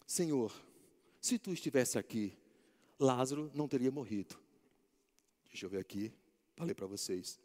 Senhor, 0.07 0.53
se 1.21 1.39
tu 1.39 1.53
estivesse 1.53 1.99
aqui, 1.99 2.37
Lázaro 2.99 3.51
não 3.55 3.69
teria 3.69 3.91
morrido. 3.91 4.39
Deixa 5.49 5.65
eu 5.65 5.71
ver 5.71 5.79
aqui, 5.79 6.13
falei 6.55 6.75
para 6.75 6.87
vocês. 6.87 7.41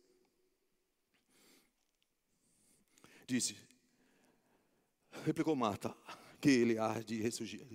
Disse, 3.26 3.56
replicou 5.24 5.56
Marta, 5.56 5.96
que 6.42 6.50
ele 6.50 6.78
há 6.78 7.02
de 7.02 7.22
ressurgir. 7.22 7.66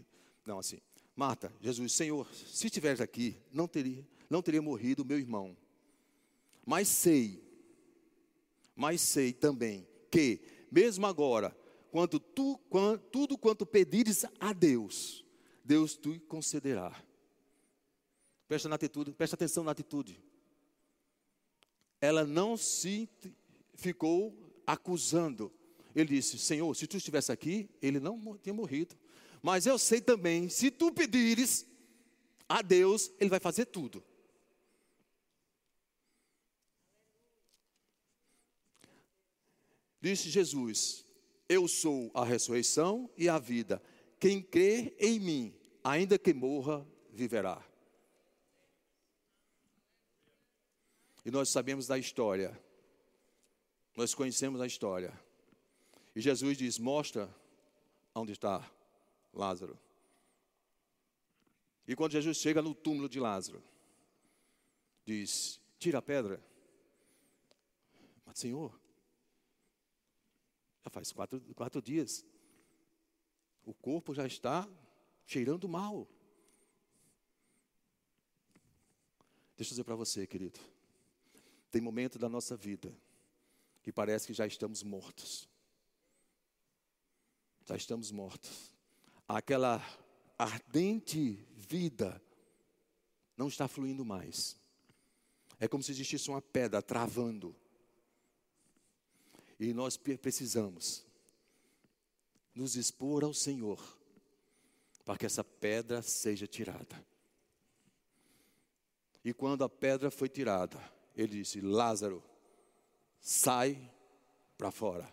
Não, 0.44 0.58
assim, 0.58 0.78
Marta, 1.14 1.50
Jesus, 1.60 1.92
Senhor, 1.92 2.30
se 2.34 2.66
estiveres 2.66 3.00
aqui, 3.00 3.40
não 3.50 3.66
teria, 3.66 4.06
não 4.28 4.42
teria 4.42 4.60
morrido 4.60 5.04
meu 5.04 5.18
irmão. 5.18 5.56
Mas 6.66 6.88
sei 6.88 7.45
mas 8.76 9.00
sei 9.00 9.32
também 9.32 9.88
que, 10.10 10.40
mesmo 10.70 11.06
agora, 11.06 11.56
quando 11.90 12.20
tu, 12.20 12.60
tudo 13.10 13.38
quanto 13.38 13.64
pedires 13.64 14.26
a 14.38 14.52
Deus, 14.52 15.24
Deus 15.64 15.96
te 15.96 16.18
concederá. 16.20 16.94
Presta, 18.46 18.68
na 18.68 18.76
atitude, 18.76 19.12
presta 19.12 19.34
atenção 19.34 19.64
na 19.64 19.72
atitude. 19.72 20.20
Ela 22.00 22.24
não 22.24 22.56
se 22.56 23.08
ficou 23.74 24.36
acusando. 24.66 25.50
Ele 25.94 26.16
disse: 26.16 26.38
Senhor, 26.38 26.72
se 26.76 26.86
tu 26.86 26.98
estivesse 26.98 27.32
aqui, 27.32 27.68
ele 27.80 27.98
não 27.98 28.38
tinha 28.40 28.54
morrido. 28.54 28.94
Mas 29.42 29.66
eu 29.66 29.78
sei 29.78 30.00
também, 30.00 30.48
se 30.48 30.70
tu 30.70 30.92
pedires 30.92 31.66
a 32.48 32.62
Deus, 32.62 33.10
ele 33.18 33.30
vai 33.30 33.40
fazer 33.40 33.64
tudo. 33.66 34.04
Disse 40.00 40.30
Jesus: 40.30 41.04
Eu 41.48 41.66
sou 41.66 42.10
a 42.14 42.24
ressurreição 42.24 43.10
e 43.16 43.28
a 43.28 43.38
vida. 43.38 43.82
Quem 44.18 44.42
crê 44.42 44.94
em 44.98 45.18
mim, 45.20 45.54
ainda 45.82 46.18
que 46.18 46.32
morra, 46.32 46.86
viverá. 47.10 47.64
E 51.24 51.30
nós 51.30 51.48
sabemos 51.48 51.86
da 51.86 51.98
história. 51.98 52.58
Nós 53.96 54.14
conhecemos 54.14 54.60
a 54.60 54.66
história. 54.66 55.12
E 56.14 56.20
Jesus 56.20 56.56
diz: 56.56 56.78
Mostra 56.78 57.28
onde 58.14 58.32
está 58.32 58.70
Lázaro. 59.32 59.78
E 61.88 61.94
quando 61.94 62.12
Jesus 62.12 62.38
chega 62.38 62.62
no 62.62 62.74
túmulo 62.74 63.08
de 63.08 63.20
Lázaro, 63.20 63.62
diz: 65.04 65.60
Tira 65.78 65.98
a 65.98 66.02
pedra. 66.02 66.42
Mas, 68.24 68.38
Senhor, 68.38 68.78
já 70.86 70.90
faz 70.90 71.10
quatro, 71.10 71.40
quatro 71.54 71.82
dias. 71.82 72.24
O 73.64 73.74
corpo 73.74 74.14
já 74.14 74.24
está 74.24 74.68
cheirando 75.26 75.68
mal. 75.68 76.08
Deixa 79.56 79.70
eu 79.70 79.74
dizer 79.74 79.84
para 79.84 79.96
você, 79.96 80.26
querido. 80.26 80.60
Tem 81.72 81.80
momento 81.82 82.18
da 82.18 82.28
nossa 82.28 82.56
vida 82.56 82.96
que 83.82 83.92
parece 83.92 84.28
que 84.28 84.32
já 84.32 84.46
estamos 84.46 84.84
mortos. 84.84 85.48
Já 87.64 87.74
estamos 87.74 88.12
mortos. 88.12 88.72
Aquela 89.26 89.82
ardente 90.38 91.44
vida 91.56 92.22
não 93.36 93.48
está 93.48 93.66
fluindo 93.66 94.04
mais. 94.04 94.56
É 95.58 95.66
como 95.66 95.82
se 95.82 95.90
existisse 95.90 96.28
uma 96.28 96.40
pedra 96.40 96.80
travando 96.80 97.56
e 99.58 99.72
nós 99.72 99.96
precisamos 99.96 101.04
nos 102.54 102.76
expor 102.76 103.24
ao 103.24 103.34
Senhor 103.34 103.80
para 105.04 105.18
que 105.18 105.26
essa 105.26 105.44
pedra 105.44 106.02
seja 106.02 106.46
tirada. 106.46 107.04
E 109.24 109.32
quando 109.32 109.64
a 109.64 109.68
pedra 109.68 110.10
foi 110.10 110.28
tirada, 110.28 110.80
ele 111.14 111.38
disse: 111.38 111.60
Lázaro, 111.60 112.22
sai 113.20 113.90
para 114.56 114.70
fora. 114.70 115.12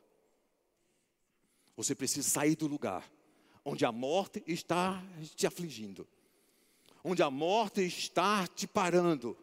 Você 1.76 1.96
precisa 1.96 2.30
sair 2.30 2.56
do 2.56 2.68
lugar 2.68 3.12
onde 3.66 3.86
a 3.86 3.92
morte 3.92 4.44
está 4.46 5.02
te 5.36 5.48
afligindo, 5.48 6.08
onde 7.04 7.24
a 7.24 7.32
morte 7.32 7.82
está 7.82 8.46
te 8.48 8.68
parando. 8.68 9.38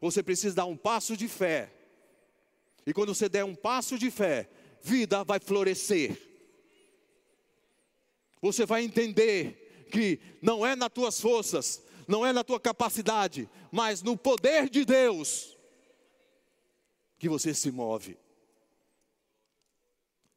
Você 0.00 0.22
precisa 0.22 0.54
dar 0.56 0.66
um 0.66 0.76
passo 0.76 1.16
de 1.16 1.28
fé 1.28 1.75
e 2.86 2.92
quando 2.92 3.12
você 3.12 3.28
der 3.28 3.44
um 3.44 3.54
passo 3.54 3.98
de 3.98 4.10
fé, 4.10 4.48
vida 4.80 5.24
vai 5.24 5.40
florescer. 5.40 6.16
Você 8.40 8.64
vai 8.64 8.84
entender 8.84 9.86
que 9.90 10.20
não 10.40 10.64
é 10.64 10.76
nas 10.76 10.92
tuas 10.92 11.20
forças, 11.20 11.82
não 12.06 12.24
é 12.24 12.32
na 12.32 12.44
tua 12.44 12.60
capacidade, 12.60 13.50
mas 13.72 14.02
no 14.02 14.16
poder 14.16 14.70
de 14.70 14.84
Deus 14.84 15.56
que 17.18 17.28
você 17.28 17.52
se 17.52 17.72
move. 17.72 18.16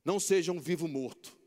Não 0.04 0.20
seja 0.20 0.52
um 0.52 0.60
vivo 0.60 0.88
morto, 0.88 1.38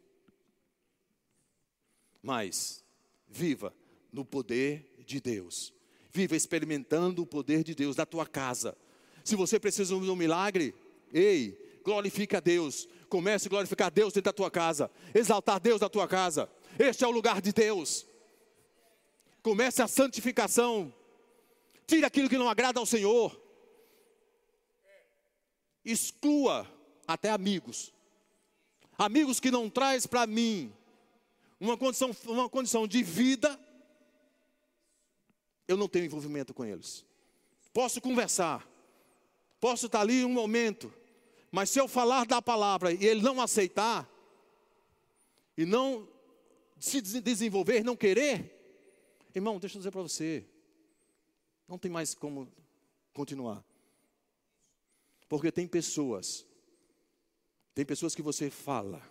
mas 2.23 2.85
viva 3.27 3.75
no 4.13 4.25
poder 4.25 4.95
de 5.05 5.21
Deus. 5.21 5.73
Viva 6.13 6.37
experimentando 6.37 7.23
o 7.23 7.27
poder 7.27 7.65
de 7.65 7.75
Deus 7.75 7.97
na 7.97 8.07
tua 8.07 8.27
casa. 8.27 8.77
Se 9.25 9.35
você 9.35 9.59
precisa 9.59 9.99
de 9.99 10.11
um 10.11 10.15
milagre, 10.15 10.75
ei, 11.13 11.81
glorifique 11.85 12.37
a 12.37 12.41
Deus. 12.41 12.89
Comece 13.09 13.49
a 13.49 13.51
glorificar 13.51 13.91
Deus 13.91 14.13
dentro 14.13 14.31
da 14.31 14.33
tua 14.33 14.51
casa. 14.51 14.91
Exaltar 15.15 15.61
Deus 15.61 15.81
na 15.81 15.89
tua 15.89 16.09
casa. 16.09 16.51
Este 16.79 17.05
é 17.05 17.07
o 17.07 17.11
lugar 17.11 17.41
de 17.41 17.53
Deus. 17.53 18.07
Comece 19.43 19.83
a 19.83 19.89
santificação. 19.89 20.93
Tire 21.87 22.05
aquilo 22.05 22.29
que 22.29 22.39
não 22.39 22.49
agrada 22.49 22.81
ao 22.81 22.87
Senhor. 22.87 23.39
Exclua 25.85 26.67
até 27.07 27.31
amigos. 27.31 27.93
Amigos 28.97 29.41
que 29.41 29.51
não 29.51 29.69
traz 29.69 30.07
para 30.07 30.27
mim 30.27 30.73
uma 31.59 31.77
condição, 31.77 32.11
uma 32.27 32.49
condição 32.49 32.87
de 32.89 33.03
vida, 33.03 33.59
eu 35.69 35.77
não 35.77 35.89
tenho 35.89 36.07
envolvimento 36.07 36.53
com 36.53 36.65
eles. 36.65 37.05
Posso 37.73 38.01
conversar, 38.01 38.69
posso 39.61 39.87
estar 39.87 40.01
ali 40.01 40.25
um 40.25 40.33
momento, 40.33 40.93
mas 41.53 41.69
se 41.69 41.79
eu 41.79 41.87
falar 41.87 42.25
da 42.25 42.41
palavra 42.41 42.93
e 42.93 43.05
ele 43.05 43.21
não 43.21 43.39
aceitar, 43.39 44.11
e 45.55 45.67
não 45.67 46.09
se 46.81 47.01
desenvolver, 47.01 47.85
não 47.85 47.95
querer, 47.95 48.59
irmão, 49.35 49.59
deixa 49.59 49.77
eu 49.77 49.81
dizer 49.81 49.91
para 49.91 50.01
você, 50.01 50.47
não 51.69 51.79
tem 51.79 51.91
mais 51.91 52.15
como 52.15 52.49
continuar. 53.13 53.63
Porque 55.29 55.53
tem 55.53 55.69
pessoas, 55.69 56.47
tem 57.75 57.85
pessoas 57.85 58.15
que 58.15 58.23
você 58.23 58.49
fala, 58.49 59.03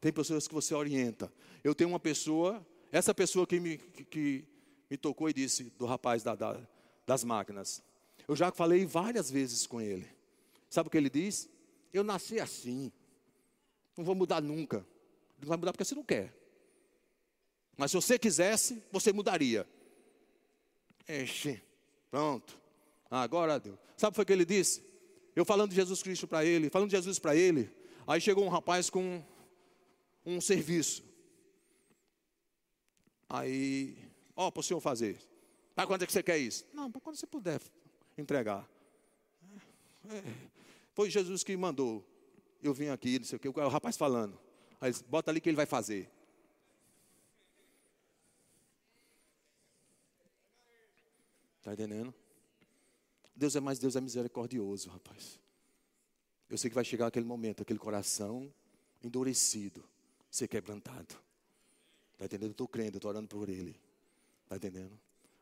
tem 0.00 0.10
pessoas 0.10 0.48
que 0.48 0.54
você 0.54 0.74
orienta. 0.74 1.30
Eu 1.62 1.74
tenho 1.74 1.90
uma 1.90 2.00
pessoa, 2.00 2.66
essa 2.90 3.14
pessoa 3.14 3.46
que 3.46 3.60
me, 3.60 3.76
que, 3.76 4.44
me 4.90 4.96
tocou 4.96 5.28
e 5.28 5.34
disse, 5.34 5.64
do 5.78 5.84
rapaz 5.84 6.22
da, 6.22 6.34
da, 6.34 6.58
das 7.06 7.24
máquinas. 7.24 7.82
Eu 8.26 8.34
já 8.34 8.50
falei 8.50 8.86
várias 8.86 9.30
vezes 9.30 9.66
com 9.66 9.82
ele. 9.82 10.08
Sabe 10.70 10.88
o 10.88 10.90
que 10.90 10.96
ele 10.96 11.10
diz? 11.10 11.48
Eu 11.92 12.04
nasci 12.04 12.40
assim. 12.40 12.92
Não 13.96 14.04
vou 14.04 14.14
mudar 14.14 14.40
nunca. 14.40 14.86
Não 15.40 15.48
vai 15.48 15.56
mudar 15.56 15.72
porque 15.72 15.84
você 15.84 15.94
não 15.94 16.04
quer. 16.04 16.34
Mas 17.76 17.90
se 17.90 17.96
você 17.96 18.18
quisesse, 18.18 18.82
você 18.92 19.12
mudaria. 19.12 19.66
Enche. 21.08 21.62
Pronto. 22.10 22.58
Ah, 23.10 23.22
agora 23.22 23.58
Deus. 23.58 23.78
Sabe 23.96 24.10
o 24.10 24.12
que 24.12 24.16
foi 24.16 24.24
que 24.24 24.32
ele 24.32 24.44
disse? 24.44 24.84
Eu 25.34 25.44
falando 25.44 25.70
de 25.70 25.76
Jesus 25.76 26.02
Cristo 26.02 26.26
para 26.26 26.44
ele, 26.44 26.70
falando 26.70 26.90
de 26.90 26.96
Jesus 26.96 27.18
para 27.18 27.34
ele. 27.34 27.70
Aí 28.06 28.20
chegou 28.20 28.44
um 28.44 28.48
rapaz 28.48 28.90
com 28.90 29.22
um 30.24 30.40
serviço. 30.40 31.02
Aí, 33.28 33.96
ó, 34.34 34.50
para 34.50 34.60
o 34.60 34.62
senhor 34.62 34.80
fazer. 34.80 35.18
Para 35.74 35.86
quando 35.86 36.02
é 36.02 36.06
que 36.06 36.12
você 36.12 36.22
quer 36.22 36.38
isso? 36.38 36.64
Não, 36.72 36.90
para 36.90 37.00
quando 37.00 37.16
você 37.16 37.26
puder 37.26 37.60
entregar. 38.18 38.68
É, 40.10 40.16
é, 40.16 40.22
foi 40.92 41.10
Jesus 41.10 41.42
que 41.42 41.56
mandou. 41.56 42.06
Eu 42.62 42.74
vim 42.74 42.88
aqui, 42.88 43.18
não 43.18 43.26
sei 43.26 43.36
o 43.36 43.40
que, 43.40 43.48
o 43.48 43.68
rapaz 43.68 43.96
falando. 43.96 44.38
Aí, 44.80 44.92
bota 45.08 45.30
ali 45.30 45.40
que 45.40 45.48
ele 45.48 45.56
vai 45.56 45.66
fazer. 45.66 46.10
Está 51.58 51.74
entendendo? 51.74 52.14
Deus 53.36 53.54
é 53.54 53.60
mais, 53.60 53.78
Deus 53.78 53.96
é 53.96 54.00
misericordioso, 54.00 54.88
rapaz. 54.90 55.38
Eu 56.48 56.58
sei 56.58 56.68
que 56.68 56.74
vai 56.74 56.84
chegar 56.84 57.06
aquele 57.06 57.26
momento, 57.26 57.62
aquele 57.62 57.78
coração 57.78 58.52
endurecido, 59.02 59.84
ser 60.30 60.48
quebrantado. 60.48 61.16
Está 62.12 62.24
entendendo? 62.24 62.48
Eu 62.48 62.52
estou 62.52 62.68
crendo, 62.68 62.98
estou 62.98 63.10
orando 63.10 63.28
por 63.28 63.48
ele. 63.48 63.78
Está 64.44 64.56
entendendo? 64.56 64.98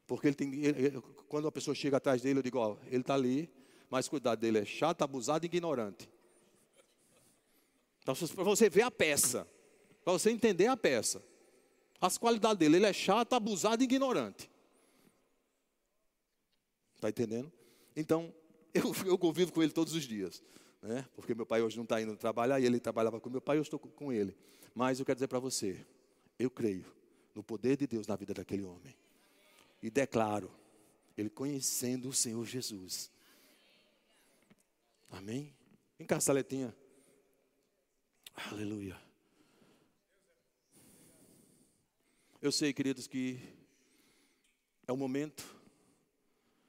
Porque 0.06 0.26
ele 0.28 0.36
tem. 0.36 0.54
Ele, 0.64 1.00
quando 1.28 1.48
a 1.48 1.52
pessoa 1.52 1.74
chega 1.74 1.96
atrás 1.96 2.22
dele, 2.22 2.40
eu 2.40 2.42
digo, 2.42 2.58
ó, 2.58 2.76
ele 2.86 3.00
está 3.00 3.14
ali, 3.14 3.50
mas 3.90 4.08
cuidado 4.08 4.38
dele 4.40 4.58
é 4.58 4.64
chato, 4.64 5.02
abusado 5.02 5.44
e 5.44 5.46
ignorante. 5.46 6.08
Então, 8.02 8.14
para 8.14 8.44
você 8.44 8.70
ver 8.70 8.82
a 8.82 8.90
peça, 8.90 9.46
para 10.04 10.12
você 10.12 10.30
entender 10.30 10.66
a 10.66 10.76
peça, 10.76 11.22
as 12.00 12.16
qualidades 12.16 12.58
dele, 12.58 12.76
ele 12.76 12.86
é 12.86 12.92
chato, 12.92 13.34
abusado 13.34 13.82
e 13.82 13.84
ignorante. 13.84 14.50
Está 16.94 17.08
entendendo? 17.08 17.52
Então, 17.94 18.32
eu, 18.72 18.92
eu 19.06 19.18
convivo 19.18 19.52
com 19.52 19.62
ele 19.62 19.72
todos 19.72 19.94
os 19.94 20.04
dias. 20.04 20.42
Né? 20.80 21.04
Porque 21.14 21.34
meu 21.34 21.44
pai 21.44 21.60
hoje 21.60 21.76
não 21.76 21.84
está 21.84 22.00
indo 22.00 22.16
trabalhar 22.16 22.60
e 22.60 22.64
ele 22.64 22.78
trabalhava 22.78 23.20
com 23.20 23.28
meu 23.28 23.40
pai, 23.40 23.58
eu 23.58 23.62
estou 23.62 23.78
com 23.78 24.12
ele. 24.12 24.36
Mas 24.74 24.98
eu 25.00 25.06
quero 25.06 25.16
dizer 25.16 25.28
para 25.28 25.38
você, 25.38 25.84
eu 26.38 26.50
creio 26.50 26.84
no 27.34 27.42
poder 27.42 27.76
de 27.76 27.86
Deus 27.86 28.06
na 28.06 28.16
vida 28.16 28.32
daquele 28.32 28.62
homem. 28.62 28.96
E 29.82 29.90
declaro, 29.90 30.50
ele 31.16 31.28
conhecendo 31.28 32.08
o 32.08 32.12
Senhor 32.12 32.44
Jesus. 32.44 33.10
Amém? 35.10 35.54
Vem 35.98 36.06
cá, 36.06 36.20
Saletinha. 36.20 36.74
Aleluia. 38.34 39.00
Eu 42.40 42.52
sei, 42.52 42.72
queridos, 42.72 43.06
que 43.06 43.40
é 44.86 44.92
o 44.92 44.96
momento 44.96 45.56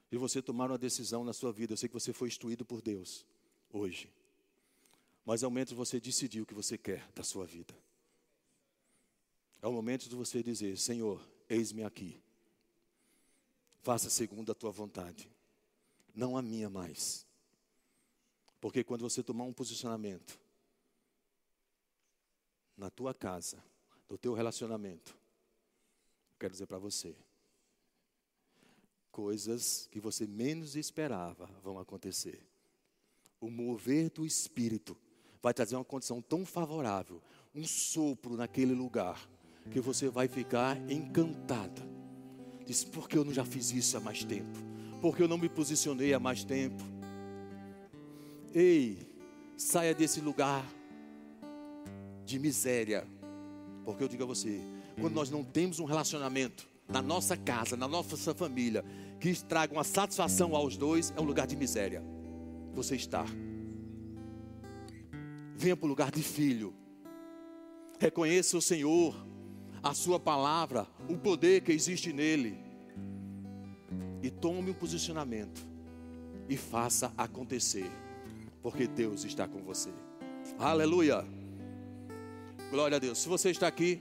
de 0.09 0.17
você 0.17 0.41
tomar 0.41 0.71
uma 0.71 0.77
decisão 0.77 1.23
na 1.23 1.33
sua 1.33 1.51
vida. 1.51 1.73
Eu 1.73 1.77
sei 1.77 1.87
que 1.87 1.93
você 1.93 2.11
foi 2.11 2.27
instruído 2.27 2.65
por 2.65 2.81
Deus 2.81 3.25
hoje. 3.71 4.11
Mas 5.23 5.43
é 5.43 5.47
o 5.47 5.51
momento 5.51 5.69
de 5.69 5.75
você 5.75 5.99
decidir 5.99 6.41
o 6.41 6.45
que 6.45 6.55
você 6.55 6.77
quer 6.77 7.07
da 7.13 7.23
sua 7.23 7.45
vida. 7.45 7.75
É 9.61 9.67
o 9.67 9.71
momento 9.71 10.09
de 10.09 10.15
você 10.15 10.41
dizer: 10.41 10.77
Senhor, 10.77 11.21
eis-me 11.47 11.83
aqui. 11.83 12.19
Faça 13.81 14.09
segundo 14.09 14.51
a 14.51 14.55
tua 14.55 14.71
vontade, 14.71 15.29
não 16.15 16.35
a 16.35 16.41
minha 16.41 16.69
mais. 16.69 17.28
Porque 18.59 18.83
quando 18.83 19.01
você 19.01 19.23
tomar 19.23 19.45
um 19.45 19.53
posicionamento 19.53 20.39
na 22.75 22.89
tua 22.89 23.13
casa, 23.13 23.63
no 24.09 24.17
teu 24.17 24.33
relacionamento, 24.33 25.15
quero 26.37 26.51
dizer 26.51 26.65
para 26.65 26.77
você, 26.77 27.15
coisas 29.11 29.87
que 29.91 29.99
você 29.99 30.25
menos 30.25 30.75
esperava 30.75 31.45
vão 31.63 31.79
acontecer. 31.79 32.41
O 33.39 33.49
mover 33.49 34.09
do 34.09 34.25
Espírito 34.25 34.97
vai 35.41 35.53
trazer 35.53 35.75
uma 35.75 35.85
condição 35.85 36.21
tão 36.21 36.45
favorável, 36.45 37.21
um 37.55 37.65
sopro 37.65 38.35
naquele 38.35 38.73
lugar, 38.73 39.29
que 39.71 39.79
você 39.79 40.09
vai 40.09 40.27
ficar 40.27 40.77
encantada. 40.89 41.81
Diz, 42.65 42.83
por 42.83 43.07
que 43.07 43.17
eu 43.17 43.23
não 43.23 43.33
já 43.33 43.45
fiz 43.45 43.71
isso 43.71 43.97
há 43.97 43.99
mais 43.99 44.23
tempo? 44.23 44.57
Porque 45.01 45.21
eu 45.23 45.27
não 45.27 45.37
me 45.37 45.47
posicionei 45.47 46.13
há 46.13 46.19
mais 46.19 46.43
tempo? 46.43 46.98
Ei, 48.53 48.97
saia 49.55 49.93
desse 49.93 50.21
lugar 50.21 50.65
de 52.25 52.39
miséria. 52.39 53.05
Porque 53.85 54.03
eu 54.03 54.07
digo 54.07 54.23
a 54.23 54.25
você, 54.25 54.59
quando 54.99 55.13
nós 55.13 55.29
não 55.29 55.43
temos 55.43 55.79
um 55.79 55.85
relacionamento 55.85 56.67
na 56.87 57.01
nossa 57.01 57.37
casa, 57.37 57.77
na 57.77 57.87
nossa 57.87 58.33
família, 58.33 58.83
que 59.19 59.33
traga 59.43 59.73
uma 59.73 59.83
satisfação 59.83 60.55
aos 60.55 60.77
dois, 60.77 61.13
é 61.15 61.21
um 61.21 61.25
lugar 61.25 61.45
de 61.45 61.55
miséria. 61.55 62.03
Você 62.73 62.95
está. 62.95 63.25
Venha 65.55 65.77
para 65.77 65.85
o 65.85 65.89
lugar 65.89 66.09
de 66.09 66.23
filho. 66.23 66.73
Reconheça 67.99 68.57
o 68.57 68.61
Senhor, 68.61 69.15
a 69.83 69.93
Sua 69.93 70.19
palavra, 70.19 70.87
o 71.07 71.17
poder 71.17 71.61
que 71.61 71.71
existe 71.71 72.11
nele. 72.11 72.57
E 74.23 74.31
tome 74.31 74.71
um 74.71 74.73
posicionamento. 74.73 75.67
E 76.47 76.57
faça 76.57 77.13
acontecer. 77.15 77.91
Porque 78.61 78.87
Deus 78.87 79.23
está 79.23 79.47
com 79.47 79.61
você. 79.63 79.89
Aleluia. 80.57 81.25
Glória 82.69 82.97
a 82.97 82.99
Deus. 82.99 83.17
Se 83.17 83.29
você 83.29 83.49
está 83.49 83.67
aqui 83.67 83.99